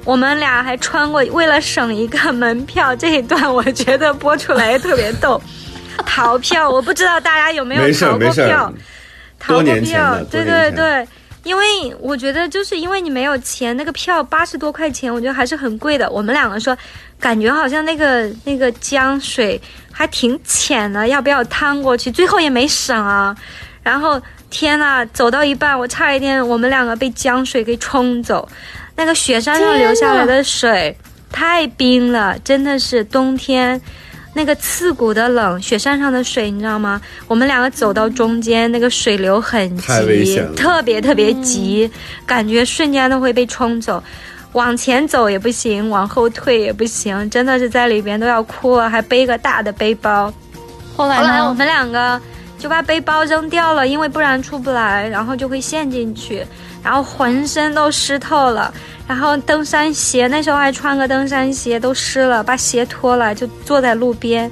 [0.07, 5.38] 我们俩还穿过，为了省一个门票，这一段我觉得播出来特别逗。
[6.06, 8.72] 逃票，我不知道大家有没有逃过票。
[9.38, 11.06] 逃过票，对对对，
[11.44, 11.64] 因为
[12.00, 16.11] 我觉得就是因为你没有钱，那个票八十多块钱，我觉得还是很贵的。
[16.11, 16.76] 我们两个说，
[17.20, 19.61] 感觉好像那个那个江水
[19.92, 22.11] 还挺浅的，要不要趟过去？
[22.11, 23.37] 最后也没省啊。
[23.84, 28.48] 然后天呐，走到一半，我差一点我们两个被江水给冲走，
[28.96, 30.96] 那个雪山上流下来的水
[31.30, 33.80] 太冰了，真的是冬天。
[34.38, 37.01] 那个刺骨的冷，雪山上的水，你知道吗？
[37.27, 41.90] 我们两个走到中间，那个水流很急，特别特别急，
[42.25, 44.00] 感觉瞬间都会被冲走。
[44.52, 50.33] 往前走也不行，往后退也不行，真的是在里边都要哭了，还背个大的背包。
[50.96, 51.23] 后来呢？
[51.23, 52.21] 后来我们两个
[52.59, 56.44] 就把背包扔掉了，因为不然出不来，然后就会陷进去，
[56.83, 58.73] 然后浑身都湿透了，
[59.06, 64.50] 然后登山鞋那时候还穿个登山鞋都湿了，把鞋脱了就坐在路边，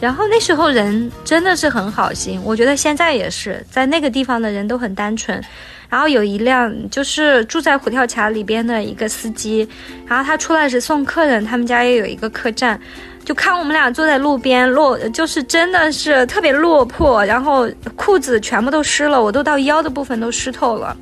[0.00, 5.42] 然后那时候人真的是很好心，我觉得现在也是，在那个地方的人都很单纯。
[5.88, 9.68] 然后有一辆就是住在虎跳峡里边的一个司机，
[10.06, 12.80] 然后他出来是送客人，他们家也有一个客栈，
[13.24, 20.96] 就看我们俩坐在路边落，就是真的是特别落魄，然后裤子全部都湿了，我都到腰的部分都湿透了，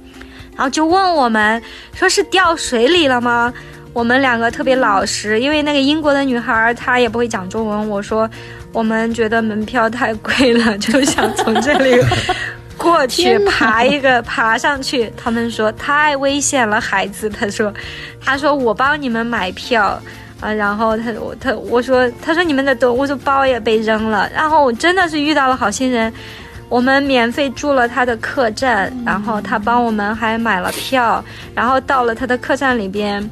[0.55, 1.63] 然后就问我们
[1.95, 3.53] 说是掉水里了吗？
[3.93, 8.29] 我们两个特别老实，因为那个英国的女孩她也不会讲中文，我说
[8.73, 12.01] 我们觉得门票太贵了，就想从这里。
[12.77, 17.29] 过去爬一个爬上去，他们说太危险了，孩子。
[17.29, 17.71] 他说，
[18.25, 20.01] 他说我帮你们买票
[20.41, 26.13] 啊，然后他我他我说他说你们的东我说包也被扔了，然后我真的是遇到了好心人，
[26.69, 31.23] 我们免费住了他的客栈，然后他帮我们还买了票，
[31.55, 33.31] 然后到了他的客栈里边，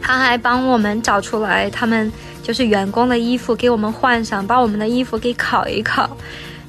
[0.00, 2.12] 他还帮我们找出来他们
[2.42, 6.16] 就是员工的衣服给我们换上，把我们的衣服给烤一烤。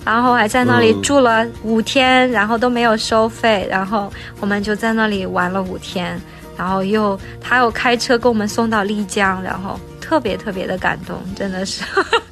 [0.04, 6.20] 然后还在那里住了五天，然后都没有收费，然后我们就在那里玩了五天，
[6.62, 11.84] 然后又他又开车给我们送到丽江，然后 特别特别的感动，真的是。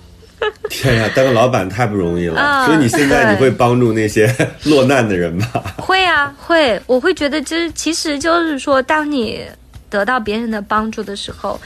[0.70, 4.32] 天呀，当个老板太不容易了，啊所以你现在你会帮助那些
[4.66, 5.48] 落难的人吗？
[5.78, 9.44] 会啊，会，我会觉得就是其实就是说，当你
[9.90, 11.60] 得到别人的帮助的时候，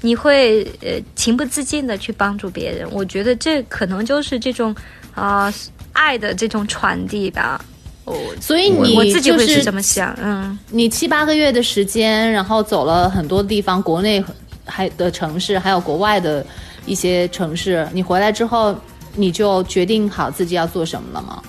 [0.00, 2.86] 你会呃情不自禁的去帮助别人。
[2.92, 4.72] 我觉得这可能就是这种
[5.16, 5.52] 啊、
[5.92, 7.60] 爱的这种传递吧。
[8.04, 10.58] 我所以你我自己就是这么想，嗯。
[10.70, 14.22] 你七八个月的时间，然后走了很多地方，国内
[14.66, 16.44] 还的城市，还有国外的
[16.86, 17.88] 一些城市。
[17.92, 18.74] 你回来之后，
[19.14, 21.42] 你就决定好自己要做什么了吗？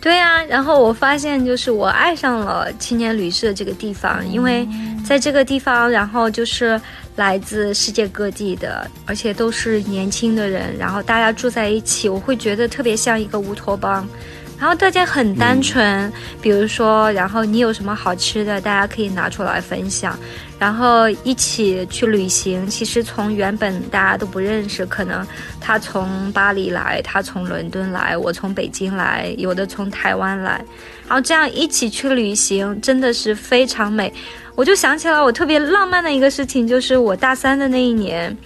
[0.00, 4.66] 对呀、然后我发现就是我爱上了青年旅社这个地方，因为
[5.04, 6.80] 在这个地方，然后就是
[7.16, 14.08] 来自世界各地的，而且都是年轻的人，然后大家住在一起，我会觉得特别像一个乌托邦。
[14.58, 20.18] 然后大家很单纯，比如说，然后你有什么好吃的，大家可以拿出来分享，
[20.58, 22.66] 然后一起去旅行。
[22.66, 25.24] 其实从原本大家都不认识，可能
[25.60, 30.60] 他从巴黎来，他从伦敦来，我从北京来，有的从台湾来，
[31.06, 34.12] 然后这样一起去旅行，真的是非常美。
[34.56, 38.36] 我就想起来我特别浪漫的一个事情，就是我大三的那一年，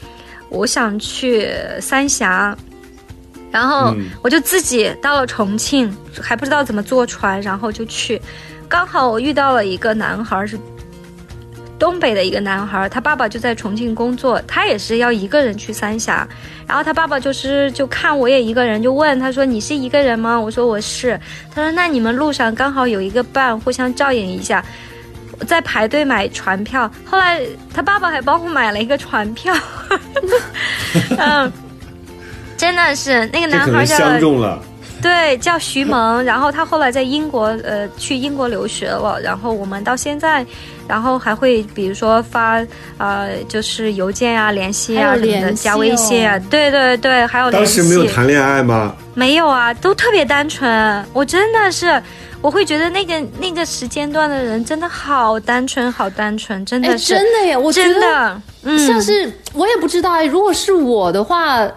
[0.51, 1.49] 我想去
[1.81, 2.55] 三峡。
[3.53, 8.21] 然后嗯我就自己到了重庆，还不知道怎么坐船，然后就去。
[8.69, 10.59] 刚好我遇到了一个男孩，是
[11.79, 16.27] 东北的一个男孩，他爸爸就在重庆工作，他也是要一个人去三峡。
[16.67, 21.21] 然后他爸爸就是就看我也一个人，就问他说：“你是一个人吗？”我说：“我是。”
[21.55, 24.65] 他说：“那你们路上刚好有一个伴，互相照应一下。”
[25.47, 27.43] 在排队买船票，后来
[27.75, 29.53] 他爸爸还帮我买了一个船票。
[31.19, 31.53] 嗯，
[32.63, 34.63] 真的是那个男孩叫相中了。
[35.03, 40.47] 对，叫徐萌， 然后他后来在英国，呃，去英国留学了，然后我们到现在，
[40.87, 42.65] 然后还会比如说发，
[42.99, 47.83] 呃，就是邮件啊、联系啊什么的，加微信对对对，还有联当系。
[47.83, 48.95] 时没有谈恋爱吗？
[49.15, 51.05] 没有啊，都特别单纯。
[51.13, 52.01] 我真的是，
[52.41, 61.69] 我会觉得那个那个时间段的人真的好单纯，好单纯，真哎，的是，真的耶，我觉得真的，嗯，像是我也不知道哎，如果是我的话。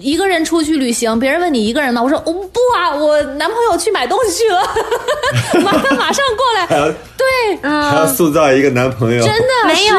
[0.00, 2.02] 一个人出去旅行，别人问你一个人吗？
[2.02, 4.62] 我说哦不啊，我男朋友去买东西去了，
[5.64, 6.92] 马上马上过来。
[7.16, 9.24] 对，还要塑造一个男朋友？
[9.24, 9.96] 真的没有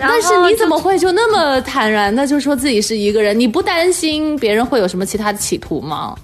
[0.00, 3.38] 但是你怎么会就那么坦然的就说自己是一个人？
[3.38, 6.14] 你不担心别人会有什么其他的企图吗？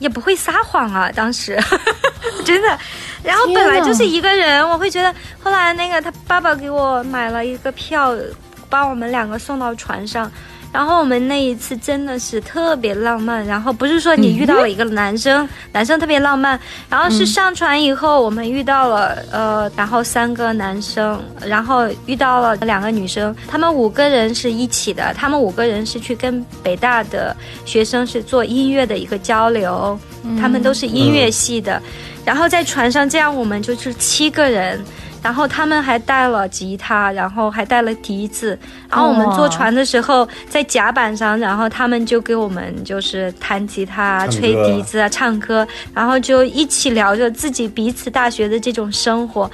[0.00, 1.56] 也不会撒谎啊，当时
[2.44, 2.78] 真的。
[3.22, 8.16] 然后本来就是一个人，我会觉得，后来那个他爸爸给我买了一个票，
[8.70, 10.30] 把我们两个送到船上。
[10.72, 16.58] 然后我们那一次真的是特别浪漫，然后不是说你遇到了一个男生，男生特别浪漫，
[16.88, 29.98] 然后是上船以后我们遇到了呃，然后三个男生，然后遇到了两个女生，他们五个人是一起的，他们五个人是去跟北大的学生是做音乐的一个交流，
[30.40, 31.82] 他们都是音乐系的，
[32.24, 34.80] 然后在船上这样我们就是七个人。
[35.22, 38.58] 然后他们还带了吉他，然后还带了笛子。
[38.88, 49.50] 然后我们坐船的时候，在甲板上，然后他们就给我们就是弹吉他啊、吹笛子啊、唱歌，然后就一起聊着自己彼此大学的这种生活。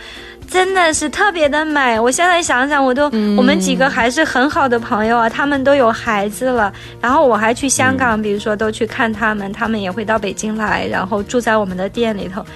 [0.49, 3.07] 真的是特别的美，我现在想想，我都、
[3.37, 12.47] 我们几个还是很好的朋友啊，他们都有孩子了，然后我还去香港，比如说都去看他们，他们也会到北京来，然后住在我们的店里头，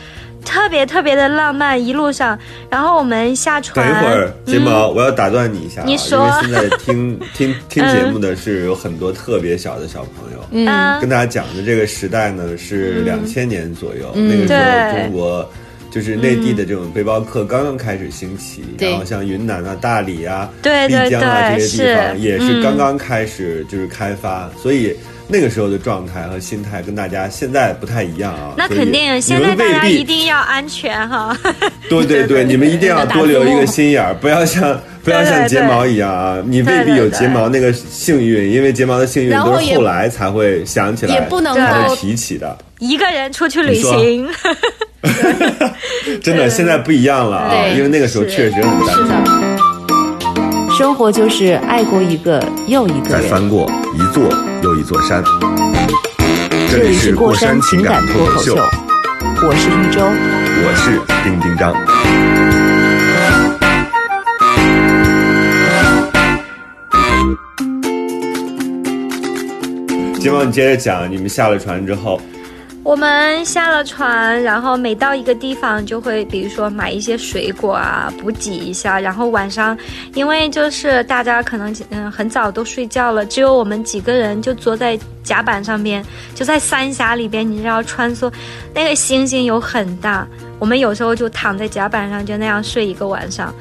[0.45, 2.38] 特别特别的浪漫，一路上，
[2.70, 6.26] 然后我们下船，等一会儿，睫毛，我要打断你一下啊，你说。
[6.45, 10.45] 因为现在听听 听节目的是有很多特别小的小朋友。
[10.51, 14.28] 嗯，跟大家讲的这个时代呢是两千年左右，嗯。
[14.28, 15.49] 那个时候中国
[15.91, 22.62] 就是内地的这种背包客刚刚开始兴起，对然后像云南啊、大理啊、对对丽江啊这些地方也是嗯。
[22.62, 24.97] 刚刚开始就是开发，所以。
[25.31, 31.37] 那个时候的状态和心态跟大家现在不太一样啊，那肯定，你现在大家一定要安全哈。
[31.89, 36.39] 对对对，你们一定要多留一个心眼儿，不要像不要像睫毛一样啊！
[36.47, 42.57] 你未必有睫毛那个幸运，因为睫毛的幸运都是后来才会想起来，也不能才够会提起的。
[42.78, 44.28] 一个人出去旅你说行，
[46.22, 47.66] 真的，现在不一样了啊！
[47.76, 53.22] 因为那个时候确实很单是纯，生活就是爱过一个又一个人。
[53.22, 54.22] 再翻过一座
[54.62, 55.22] 又一座山。
[56.70, 58.55] 这里是过山情感脱口秀，
[59.43, 60.01] 我是玉州。
[60.62, 61.74] 我是丁丁张。
[70.20, 72.20] 金毛，你接着讲，你们下了船之后，
[72.83, 78.99] 我们下了船，然后每到一个地方就会，比如说买一些水果啊，补给一下。
[78.99, 79.76] 然后晚上，
[80.14, 86.03] 因为就是大家可能嗯很早都睡觉了，只有我们几个人就坐在甲板上边，
[86.35, 88.33] 就在三峡里边，你知道穿梭，
[88.74, 90.26] 那个星星有很大，
[90.59, 93.55] 我们有时候就躺在甲板上就那样睡一个晚上。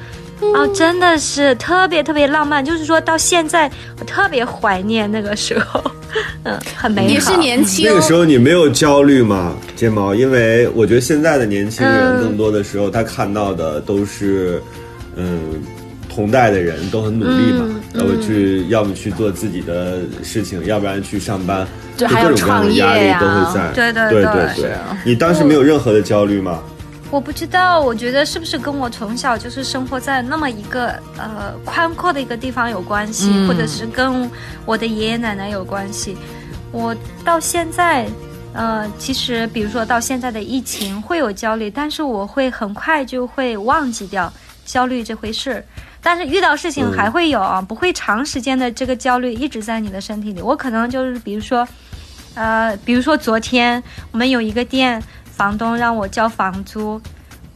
[0.54, 5.82] 哦，真的是特别特别浪漫，就是说到现在，我特别怀念那个时候，
[6.44, 7.08] 嗯，很美好。
[7.08, 9.54] 也是年轻那个时候你没有焦虑吗？
[9.76, 14.62] 睫毛，因为我觉得现在的年轻人嗯更多的时候他看到的都是，
[15.16, 15.62] 嗯。
[16.12, 17.64] 同代的人都很努力嘛，
[17.94, 21.64] 嗯要不去，要么去做自己的事情，要不然去上班，
[21.96, 23.70] 就各种各样的压力都会在。
[23.72, 24.70] 对对对对对
[25.04, 26.58] 你当时没有任何的焦虑吗？
[27.10, 34.30] 我不知道，我觉得是不是跟我从小就是生活在那么一个呃宽阔的一个地方有关系，嗯或者是跟
[34.64, 36.16] 我的爷爷奶奶有关系。
[36.70, 36.94] 我
[37.24, 38.06] 到现在，
[38.52, 44.32] 呃，其实比如说到现在的疫情会有焦虑，但是我会很快就会忘记掉
[44.64, 45.64] 焦虑这回事儿。
[46.00, 50.40] 但是遇到事情嗯还会有啊，不会长时间的这个焦虑一直在你的身体里。
[50.40, 51.66] 我可能就是比如说，
[52.34, 53.82] 呃，比如说昨天
[54.12, 55.02] 我们有一个店，
[55.40, 57.00] 房东让我交房租，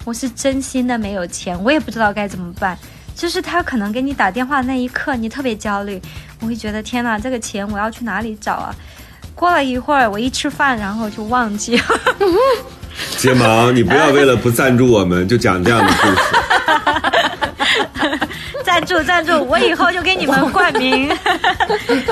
[0.06, 2.78] 我是真心的没有钱，我也不知道该怎么办。
[3.14, 6.00] 就是他可能给你打电话那一刻，你特别焦虑，
[6.40, 8.74] 我会觉得天哪，这个钱我要去哪里找啊？
[9.34, 11.84] 过了一会儿，我一吃饭，然后就忘记了。
[13.18, 16.22] 睫毛，你不要为了不赞助我们就讲这样的故事。
[18.64, 21.08] 赞助赞助，我以后就给你们冠名，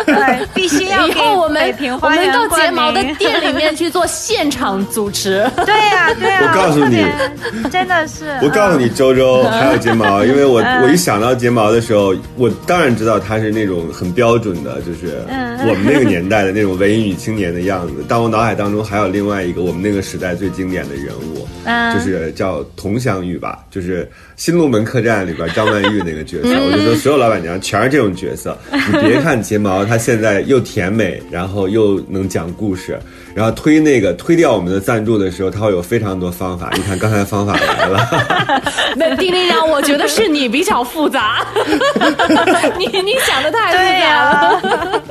[0.06, 3.02] 对， 必须要以给后我们北平我们花园到睫毛的。
[3.18, 5.48] 店里面去做现场主持。
[5.64, 7.04] 对呀、对呀、我告诉你
[7.70, 18.04] 真的是，我告诉你，周周还有睫毛，因为我嗯我一想到睫毛的时候，我当然知道她是那种很标准的，就是嗯我们那个年代的那种文艺女青年的样子。
[18.08, 24.04] 但我脑海当中还有另外一个我们那个时代最经典的人物，嗯就是叫佟湘玉吧，就是
[24.36, 28.56] 《新龙门客栈》里边张曼玉那个角我就说所有老板娘全是这种角色。
[28.72, 32.98] 你别看睫毛，她现在又甜美，然后又能讲故事。
[33.34, 36.70] 然后推那个推掉我们的赞助的时候，他会有非常多方法。
[36.76, 38.62] 你看刚才方法来了。
[38.96, 41.46] 那丁丁让我觉得是你比较复杂，
[42.78, 45.02] 你你想的太复对杂呀、了。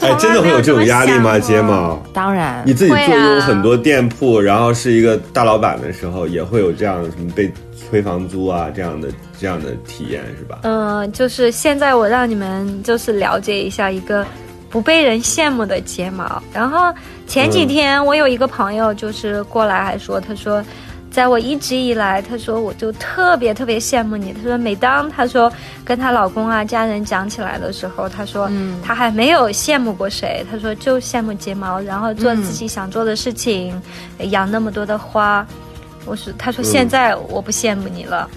[0.00, 1.38] 哎，真的会有这种压力吗？
[1.38, 9.08] 睫毛，当然，你自己坐拥很多店铺，然后是一个大老板的时候，也会有这样什么被催房租啊这样的
[9.38, 10.60] 这样的体验是吧？
[10.62, 14.24] 嗯，就是现在我让你们就是了解一下一个
[14.70, 16.42] 不被人羡慕的睫毛。
[16.52, 16.92] 然后
[17.26, 20.64] 前几天我有一个朋友就是过来还说，他说。
[21.08, 24.34] 在我一直以来，他说我就特别特别羡慕你。
[24.34, 25.50] 他说每当他说
[25.82, 30.44] 跟她老公啊家人讲起来的时候，他说嗯他还没有羡慕过谁。
[30.50, 33.80] 他说就羡慕睫毛，然后做自己想做的事情，
[34.24, 35.46] 养那么多的花。
[36.04, 38.28] 我说他说嗯现在我不羡慕你了。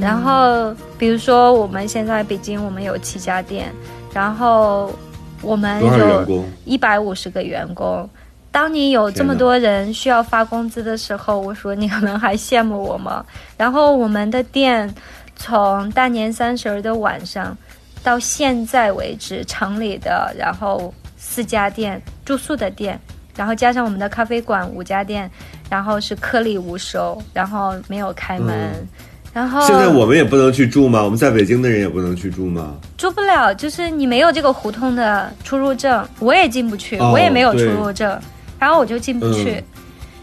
[0.00, 3.72] 然后比如说我们现在北京我们有七家店，
[4.12, 4.92] 然后
[5.40, 6.44] 我们有？
[6.64, 8.10] 一百五十个员工。
[8.54, 13.26] 当你有这么多人需要发工资的时候，我说你可能还羡慕我吗？
[13.56, 14.88] 然后我们的店
[15.34, 17.58] 从大年三十儿的晚上
[18.04, 22.96] 到现在为止，城里的然后四家店住宿的店，
[23.34, 25.28] 然后加上我们的咖啡馆五家店，
[25.68, 28.88] 然后是颗粒无收，然后没有开门，嗯
[29.32, 31.02] 然后现在我们也不能去住吗？
[31.02, 32.76] 我们在北京的人也不能去住吗？
[32.96, 38.16] 住不了，就是你没有这个胡同的出入证，我也进不去，哦我也没有出入证，
[38.58, 39.52] 然后我就进不去。
[39.52, 39.64] 嗯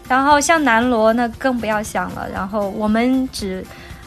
[0.08, 3.64] 然后像南锣那更不要想了，然后我们只。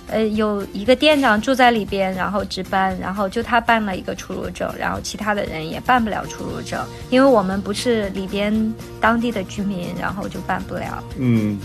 [0.07, 8.53] 呃，有一个店长住在里边，然后值班，然后就他办了一个出入证，然后其他的人也办不了出入证，因为我们不是里边
[9.01, 11.03] 当地的居民，然后就办不了。
[11.17, 11.57] 嗯，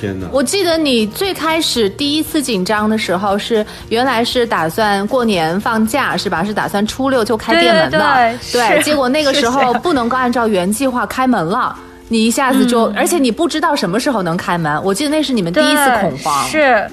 [0.00, 0.26] 天哪！
[0.32, 6.42] 我记得你最开始第一次紧张的时候是原来是打算过年放假是吧？
[6.42, 11.76] 是打算初六就开店门的，对结果那个时候不能够按照原计划开门了。
[12.08, 14.82] 你一下子就，而且你不知道什么时候能开门。
[14.82, 16.90] 我记得那是你们第一次恐慌，是。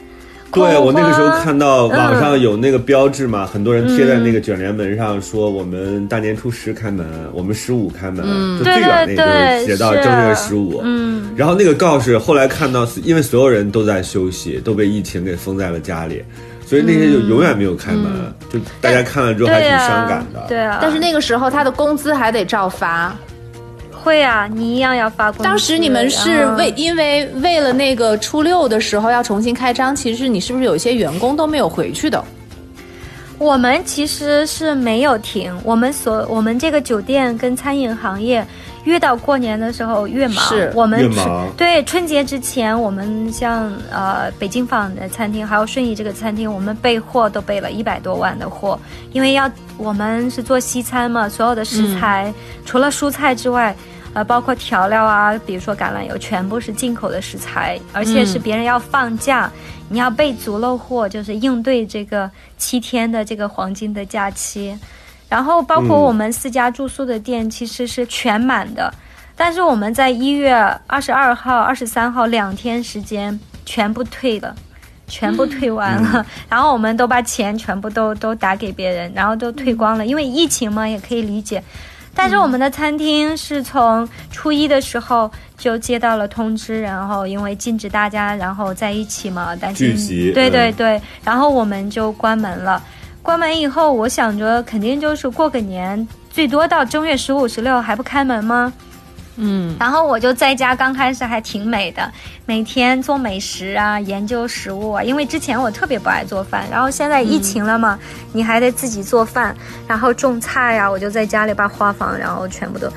[0.52, 8.26] 对我那个时候看到网嗯上有那个标志嘛，很多人贴在那个卷帘门上说我们大年初十开门，我们十五开门，
[8.58, 10.82] 就最远那个写到正月十五。
[10.84, 16.24] 嗯，然后那个告示后来看到，因为所有人都在休息，都被疫情给封在了家里，
[16.66, 20.45] 所以那些就永远没有开门，就大家看了之后还挺、伤感的。
[20.48, 23.16] 对啊，但是那个时候他的工资还得照发。
[24.08, 25.43] 会啊，你一样要发工资。
[25.43, 32.24] 当时你们是为因为为了那个初六的时候要重新开张，其实你是不是有一些员工都没有回去的？
[33.38, 38.47] 我们其实是没有停，我们所我们这个酒店跟餐饮行业，
[38.86, 40.38] 越到过年的时候越忙。
[40.45, 48.80] 是我们越忙对春节之前，我们像呃北京坊的餐厅，还有顺义这个餐厅，我们备货都备了一百多万的货，
[49.12, 52.34] 因为要我们是做西餐嘛，所有的食材、
[52.66, 53.76] 除了蔬菜之外。
[54.14, 59.51] 呃，包括调料啊，比如说橄榄油，全部是进口的食材，而且是别人要放假，
[59.89, 64.78] 你要备足了货，就是应对这个七天的这个黄金的假期。
[65.30, 68.93] 然后包括嗯我们四家住宿的店其实是全满的，
[69.36, 70.55] 但是我们在一月
[70.88, 74.55] 二十二号、二十三号两天时间全部退了。
[75.10, 80.05] 全部退完了， 然后我们都把钱全部都都打给别人，然后都退光了。
[80.05, 81.64] 因为疫情嘛，也可以理解。
[82.18, 92.82] 但是我们的餐厅是从初一的时候就接到了通知，然后因为禁止大家然后在一起嘛，担心聚集对嗯对对，然后我们就关门了。
[93.22, 98.74] 关门以后，我想着肯定就是过个年，最多到正月十五、十六还不开门吗？
[99.39, 102.11] 嗯，然后我就在家，刚开始还挺美的，
[102.47, 105.03] 每天做美食啊，研究食物啊。
[105.03, 107.99] 因为之前我特别不爱做饭，然后现在疫情了嘛，
[108.33, 109.55] 你还得自己做饭，
[109.88, 112.91] 然后种菜呀、我就在家里把花房，然后全部都。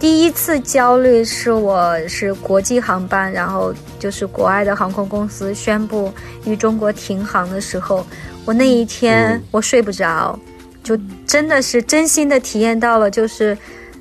[0.00, 6.12] 第一次焦虑是我是国际航班，然后就是国外的航空公司宣布
[6.44, 8.04] 与中国停航的时候，
[8.44, 10.36] 我那一天嗯我睡不着，
[10.82, 13.56] 就真的是真心的体验到了，就是。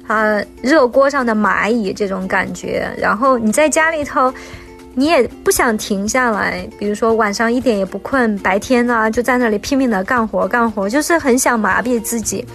[0.08, 2.88] 啊，热锅上的蚂蚁这种感觉。
[2.97, 4.34] 然后你在家里头，
[4.93, 12.45] 你也不想停下来，比如说晚上一点也不困，白天呢就在那里拼命的干活干活，就是很想麻痹自己。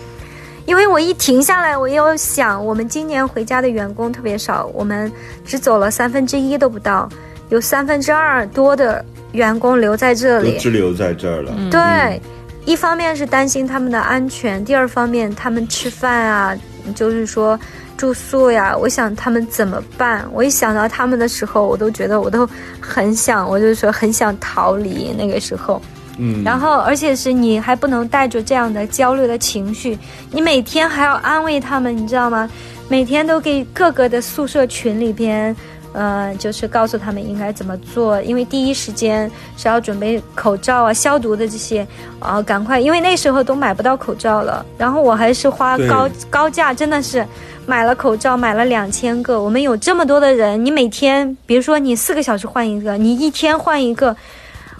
[0.66, 5.10] 因为我一停下来，我又想，我们今年回家的员工特别少，我们
[5.44, 7.08] 只走了三分之一都不到，
[7.48, 10.58] 有三分之二多的员工留在这都里。
[10.58, 11.52] 滞留在这儿了。
[11.70, 12.20] 对，
[12.66, 16.56] 一方面是担心他们的安全，第二方面他们吃饭啊，
[16.94, 17.58] 就是说
[17.96, 20.24] 住宿呀，我想他们怎么办？
[20.32, 22.48] 我一想到他们的时候，我都觉得我都
[22.80, 25.80] 很想，我就说很想逃离那个时候。
[26.18, 29.98] 嗯，然后，而且是你还不能带着这样的焦虑的情绪，
[30.30, 32.50] 你每天还要安慰他们，你知道吗？
[32.88, 35.54] 每天都给各个的宿舍群里边，
[35.92, 41.86] 呃，就是告诉他们应该怎么做，因为第一时间是要准备口罩啊、消毒的这些，
[42.18, 44.64] 啊，赶快，因为那时候都买不到口罩了。
[44.78, 47.26] 然后我还是花高高价，真的是
[47.66, 49.42] 买了口罩，买了两千个。
[49.42, 54.16] 我们有这么多的人，你每天，比如说你四个小时换一个，你一天换一个，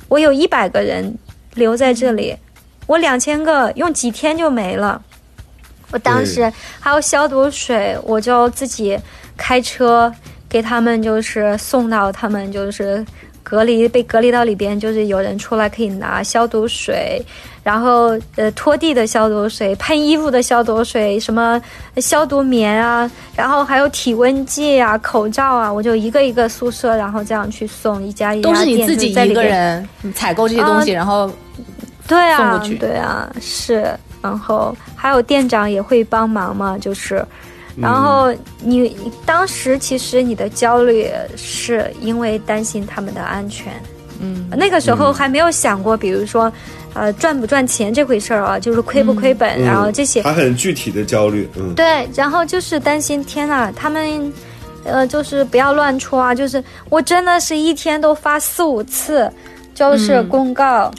[0.09, 1.13] 我有一百个人
[1.55, 2.37] 留在这里，
[2.87, 5.03] 我两千个用几天就没了。
[5.93, 8.97] 我当时还有消毒水，我就自己
[9.37, 10.13] 开车
[10.51, 13.03] 给他们，就是送到他们就是
[13.43, 17.25] 隔离被隔离到里边，就是有人出来可以拿消毒水，
[17.63, 21.61] 然后呃拖地的消毒水、喷衣服的消毒水、什么
[21.97, 31.31] 消毒棉啊，然后还有体温计啊、口罩啊，我就一个一个宿舍，然后这样去送一家一家都是你自己一个人采购这些东西，啊然后
[32.07, 33.87] 对啊对啊，是，
[34.21, 37.25] 然后还有店长也会帮忙嘛，就是，
[37.77, 43.73] 然后你当时其实你的焦虑是因为担心他们的安全，
[44.21, 46.53] 嗯，那个时候还没有想过，比如说，
[46.95, 49.65] 呃，赚不赚钱这回事儿啊，就是亏不亏本，嗯。
[49.65, 54.33] 然后这些，还很具体的焦虑，嗯，对，然后就是担心，天呐，他们，
[54.85, 56.35] 呃，就是不要乱出啊！
[56.35, 59.31] 就是我真的是一天都发四五次，
[59.75, 60.91] 就是公告，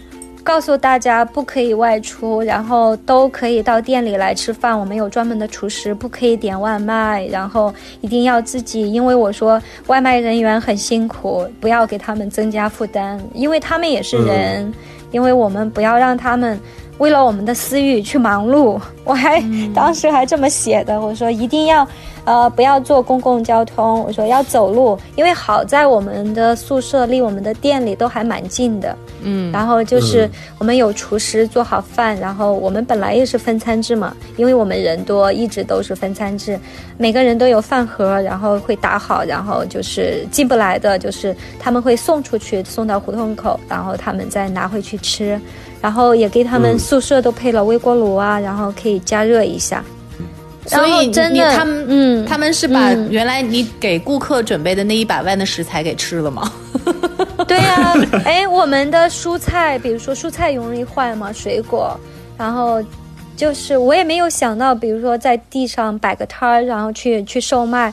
[0.43, 4.77] 告诉大家不可以外出，然后都可以到店里来吃饭。
[4.77, 8.91] 我们有专门的厨师，不可以点外卖，然后一定要自己。
[8.91, 14.73] 因为我说外卖人员很辛苦，不要给他们增加负担，因为他们也是人。
[15.11, 16.57] 因为我们不要让他们
[16.97, 18.79] 为了我们的私欲去忙碌。
[19.03, 19.43] 我还
[19.75, 21.87] 当时还这么写的，我说一定要。
[22.23, 24.01] 呃，不要坐公共交通。
[24.01, 28.95] 我说要走路，因为好在我们的宿舍离我们的店里都还蛮近的。
[29.24, 36.59] 嗯，然后就是我们有厨师做好饭，然后我们本来也是分餐制嘛，因为我们人多，一直都是分餐制，
[36.97, 45.39] 每个人都有饭盒，然后会打好，然后就是进不来的，就是他们会送出去，送到胡同口，然后他们再拿回去吃，
[45.82, 49.84] 然后也给他们宿舍都配了微波炉啊，然后可以加热一下。
[50.66, 56.51] 所以你他们嗯，他们是把原来你给顾客准备的那一百万的食材给吃了吗？
[57.47, 57.93] 对呀，
[58.24, 61.99] 哎，我们的蔬菜，比如说蔬菜容易坏嘛，水果，
[62.38, 62.82] 然后
[63.36, 67.91] 就是我也没有想到，比如说在地上摆个摊儿，然后去去售卖，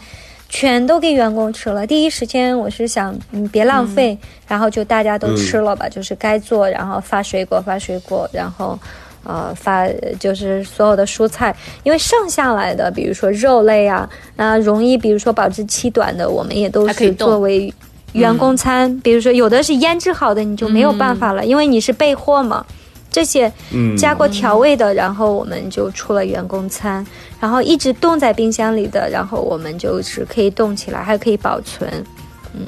[0.51, 1.87] 全都给员工吃了。
[1.87, 4.17] 第一时间我是想，嗯，别浪费，
[4.47, 8.79] 然后就大家都吃了吧，就是该做，然后发水果，发水果，然后。
[9.29, 9.87] 呃，发
[10.19, 17.73] 就是所有的蔬菜，因为剩下来的，比如说肉类啊，那容易，比如说保质期短的，我们也都是作为
[18.15, 18.99] 员工餐。
[19.01, 22.65] 比如说有的是腌制好的，你就没有办法了，因为你是备货嘛。
[23.11, 23.53] 这些
[23.99, 27.05] 加过调味的，然后我们就出了员工餐，
[27.39, 31.91] 然后一直冻在冰箱里的，然后我们就是可以冻起来，还可以保存，
[32.55, 32.67] 嗯。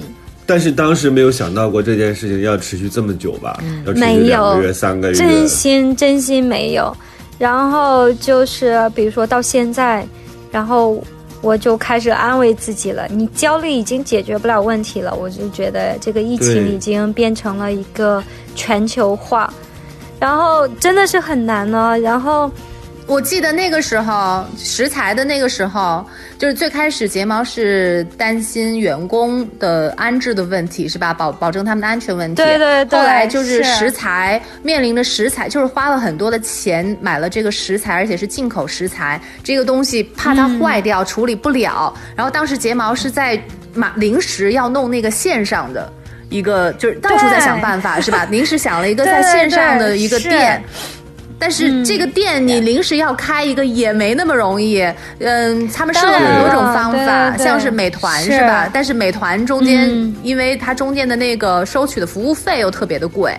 [0.50, 3.62] 但是当时没有想到过这件事情要持续这么久吧？
[3.86, 5.14] 要持续两个月、三个月。
[5.14, 6.92] 真心真心没有。
[7.38, 10.04] 然后就是比如说到现在，
[10.50, 11.00] 然后
[11.40, 13.06] 我就开始安慰自己了。
[13.08, 18.20] 你焦虑已经解决不了问题了，我就觉得这个疫情已经变成了一个
[18.56, 19.54] 全球化，
[20.18, 21.96] 然后真的是很难呢。
[22.00, 22.50] 然后。
[23.10, 26.06] 我记得那个时候食材的那个时候，
[26.38, 31.12] 就是最开始睫毛是担心员工的安置的问题，是吧？
[31.12, 32.36] 保保证他们的安全问题。
[32.36, 32.96] 对对对。
[32.96, 41.92] 后来就是食材面临着食材，就是花了很多的钱买了这个食材，而且是进口食材，这个东西怕它坏掉，处理不了。
[42.14, 43.36] 然后当时睫毛是在
[43.74, 45.92] 马临时要弄那个线上的
[46.28, 48.24] 一个，就是到处在想办法，是吧？
[48.30, 50.62] 临时想了一个在线上的一个店。
[51.40, 54.82] 但是这个店你临时要开一个也没那么容易，
[55.18, 58.38] 嗯，他们试了很多种方法，像是美团是。
[58.42, 58.68] 吧？
[58.72, 63.34] 但是美团中间，因为它中间的那个收取的服务费又特别的贵。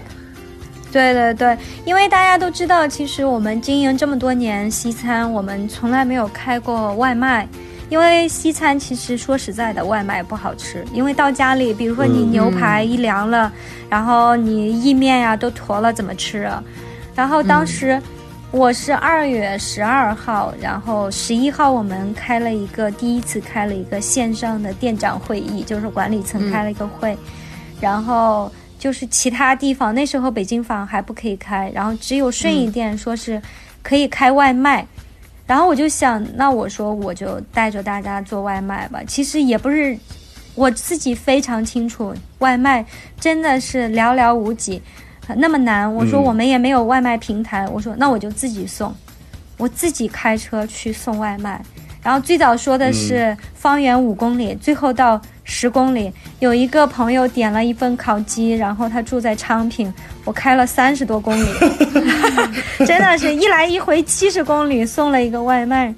[0.91, 7.47] 对对对，因为大家都知道，其实我们经营这么多年西餐，我们从来没有开过外卖，
[7.87, 13.51] 因为西餐其实说实在的，外卖不好吃，因为到家里，比如说你牛排一凉了，
[13.89, 16.63] 然后你意面呀都坨了，怎么吃啊？
[17.21, 18.01] 然后当时
[18.49, 27.15] 我是二月十二号，然后十一号我们开了一个第一次开了一个线上的店长会议，就是管理层开了一个会，
[27.79, 33.39] 然后就是其他地方那时候北京坊还不可以开，然后只有顺义店说是
[33.83, 34.83] 可以开外卖，
[35.45, 38.99] 然后我就想，那我说我就带着大家做外卖吧。
[39.05, 39.95] 其实也不是
[40.55, 42.83] 我自己非常清楚，外卖
[43.19, 44.81] 真的是寥寥无几。
[45.37, 48.93] 那么难，我说我们也没有外卖平台，我说那我就自己送，
[49.57, 51.61] 我自己开车去送外卖。
[52.03, 56.11] 然后最早说的是方圆五公里，最后到十公里。
[56.39, 59.93] 有一个朋友点了一份烤鸡，然后他住在昌平，
[60.25, 61.47] 我开了三十多公里，
[62.87, 65.93] 真的是一来一回七十公里送了一个外卖。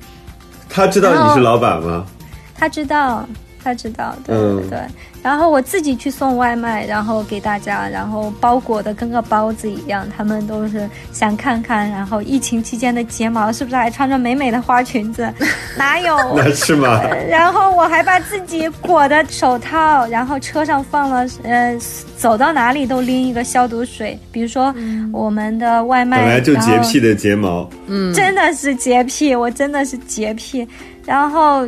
[0.69, 2.05] 他知道你是老板吗？
[2.53, 3.25] 他知道，
[3.63, 4.79] 他知道，对对对。
[5.21, 10.05] 然后我自己去送外卖，然后给大家，然后包裹的跟个包子一样。
[10.15, 15.31] 他们都是想看看，然后疫情期间的睫毛是不是还穿着美美的花裙子？
[15.77, 16.17] 哪有？
[16.35, 17.01] 那是吗？
[17.29, 21.73] 然后我还把自己裹的手套，然后车上放了，呃，
[22.17, 24.19] 走到哪里都拎一个消毒水。
[24.29, 24.75] 比如说
[25.13, 30.67] 我们的外卖，本来就洁癖的睫毛，嗯，真的是洁癖，我真的是洁癖。
[31.05, 31.67] 然后，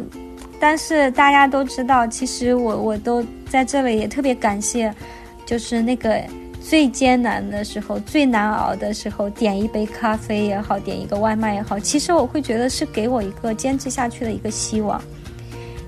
[0.59, 3.25] 但是大家都知道，其实我我都。
[3.47, 4.93] 在这里也特别感谢，
[5.45, 6.19] 就是那个
[6.59, 14.99] 最艰难的时候、最难熬的时候，点一杯咖啡也好，点一个外卖也好，其实我会觉得是给我一个坚持下去的一个希望。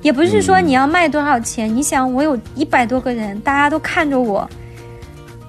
[0.01, 4.49] 也不是说你要卖多少钱，你想我有一百多个人，大家都看着我，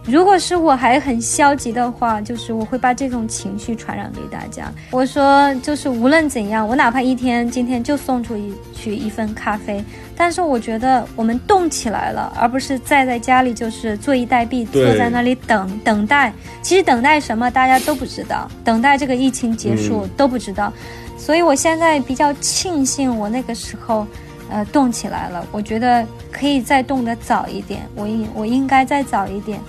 [0.09, 4.73] 如果是我还很消极的话，就是我会把这种情绪传染给大家。
[4.91, 9.85] 我说，就是无论怎样，我哪怕一天今天就送出一去一份咖啡，
[10.17, 16.33] 但是我觉得我们动起来了，而不是再在家里就是坐以待毙，坐在那里等等待。
[16.63, 20.73] 其实等待什么大家都不知道，等待这个疫情结束、嗯都不知道。
[21.19, 24.07] 所以我现在比较庆幸我那个时候，
[24.49, 25.47] 呃，动起来了。
[25.53, 29.61] 我觉得可以再动得早一点，我应我应该再早一点。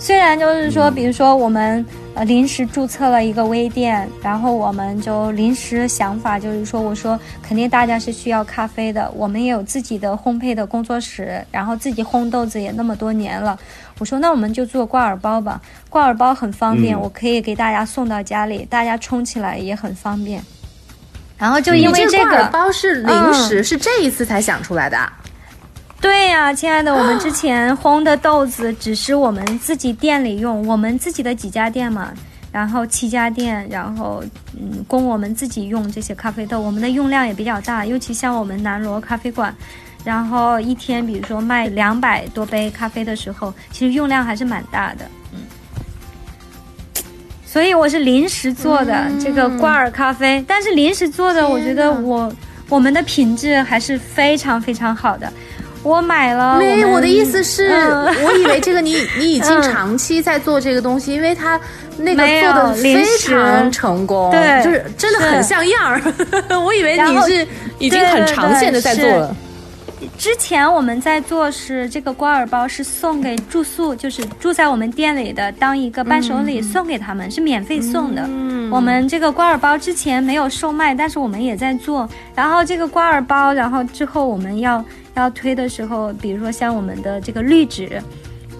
[0.00, 1.84] 虽然就是说，比如说我们
[2.14, 13.56] 呃临时注册了一个微店，然后我们就临时想法就是说，我说肯定大家是需要咖啡的，我们也有自己的烘焙的工作室，然后自己烘豆子也那么多年了，
[13.98, 20.42] 我说那我们就做挂耳包吧，挂耳包很方便，嗯我可以给大家送到家里，大家冲起来也很方便。
[21.36, 25.19] 然后就因为这个，包是临时，是这一次才想出来的啊。
[26.00, 32.10] 对呀、亲爱的，我们之前烘的豆子只是我们自己店里用，我们自己的几家店嘛，
[32.50, 34.24] 然后七家店，然后
[34.58, 39.54] 嗯，供我们自己用这些咖啡豆，我们的用量也比较大，尤其像我们南锣咖啡馆，
[40.02, 45.40] 然后一天比如说卖两百多杯咖啡的时候，其实用量还是蛮大的，嗯。
[47.44, 52.32] 所以我是临时做的、这个挂耳咖啡，但是临时做的，我觉得我
[52.70, 55.30] 我们的品质还是非常非常好的。
[55.82, 61.58] 我买了，没，们我的意思是，嗯 我以为这个你你已经嗯长期在做这个东西，因为它
[61.96, 66.00] 那个做的非常成功，对就是真的很像样儿。
[66.60, 67.46] 我以为你是
[67.78, 69.34] 已经很长线的在做了。
[70.16, 78.22] 之前我们在做是这个瓜尔包是送给住宿，就是住在我们店里的，当一个伴手礼送给他们，是免费送的。
[78.70, 82.08] 我们这个瓜尔包之前没有售卖，但是我们也在做。
[82.34, 84.82] 然后这个瓜尔包，然后之后我们要
[85.14, 88.00] 要推的时候，比如说像我们的这个滤纸，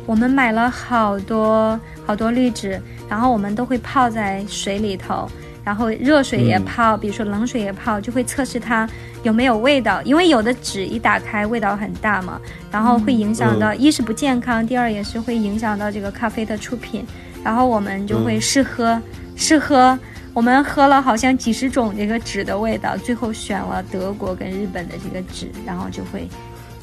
[0.07, 5.31] 我们买了好多好多滤纸，然后我们都会泡在水里头，
[5.65, 8.89] 然后热水也泡，比如说冷水也泡，就会测试它
[9.23, 12.41] 有没有味道，因为有的纸一打开味道很大嘛，
[12.73, 17.07] 然后会影响到、一是不健康，第二也是会影响到这个咖啡的出品，
[17.45, 19.01] 然后我们就会试喝，
[19.37, 19.99] 试喝。
[20.33, 26.29] 我们喝了好像几十种这个纸的味道，最后选了德国跟日本的这个纸，然后就会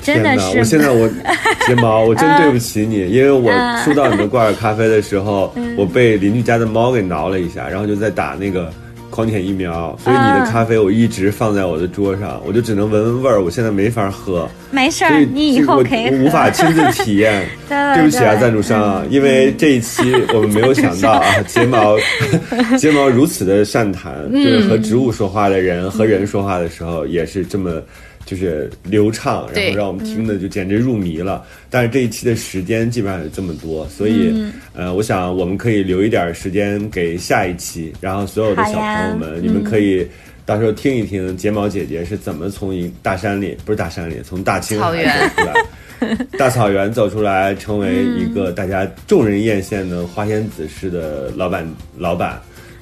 [0.02, 1.08] 真的是我现在我
[1.66, 3.78] 睫毛，我真对不起你，因为我嗯。
[3.84, 8.72] 收到你的挂耳咖啡的时候，我被邻居家的猫给挠了一下，然后就在打那个
[9.10, 16.16] 狂舔疫苗，所以你的嗯咖啡我一直放在我的桌上，我就只能闻闻味儿，我现在没法喝，没事儿，你以后可以喝。
[16.16, 17.46] 我我无法亲自体验。
[17.68, 21.98] 对对不起啊，赞助商啊，因为这一期我们没有想到啊， 睫毛
[22.78, 27.82] 睫毛如此的善谈，就是和植物说话的人和人说话的时候也是这么。
[28.28, 31.44] 就是流畅，然后让我们听的就简直入迷了。
[31.70, 34.32] 但是这一期的时间基本上有这么多，所以、
[34.74, 40.06] 呃，我想我们可以留一点时间给下一期，然后所有的小朋友们，你们可以
[40.46, 45.10] 到时候听一听睫毛姐姐是怎么从一大山里，不是大山里，从大青海草原。
[45.18, 45.54] 走出来。
[46.38, 51.68] 大草原走出来，成为一个大家众人艳羡的花仙子式的老板、
[51.98, 52.40] 老板、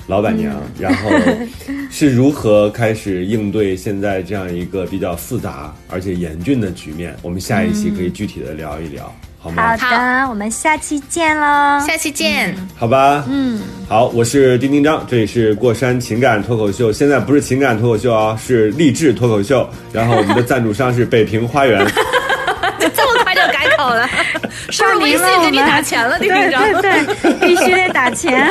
[0.07, 1.09] 老板娘，然后
[1.89, 7.15] 是如何开始应对现在这样一个比较复杂而且严峻的局面？
[7.23, 9.75] 我们下一期可以具体的聊一聊，好吗？
[9.75, 11.79] 好的，我们下期见喽。
[11.85, 12.55] 下期见。
[12.75, 21.83] 好吧，嗯，好，我是丁丁张，这里是过山情感脱口秀，现在不是情感脱口秀啊，是励志脱口秀，然后我们的赞助商是北平花园。
[24.69, 26.17] 这么快就改口了，是不是微信给你打钱了？
[26.19, 26.91] 丁对队长，对
[27.21, 28.47] 对， 必须得打钱。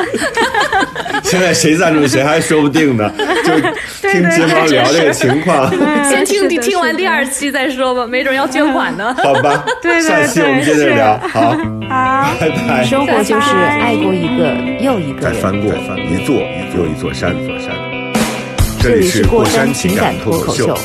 [1.23, 3.11] 现在谁赞助谁还说不定呢，
[3.43, 5.69] 就听金毛聊这个情况，
[6.09, 9.15] 先听听完第二期再说吧，没准要捐款呢。
[9.23, 9.65] 好吧？
[9.81, 11.51] 对对下期我们接着聊，好，
[11.89, 12.35] 好。
[12.39, 12.83] 拜拜。
[12.83, 13.49] 生活就是
[13.81, 14.53] 爱过一个
[14.83, 15.33] 又一个人。
[15.35, 16.35] 再翻过一座
[16.77, 17.69] 又一座山，一座山。
[18.81, 20.77] 这这里是过山情感脱口秀，，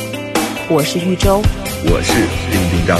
[0.69, 1.41] 我是玉州。
[1.85, 2.13] 我是
[2.51, 2.97] 丁丁张。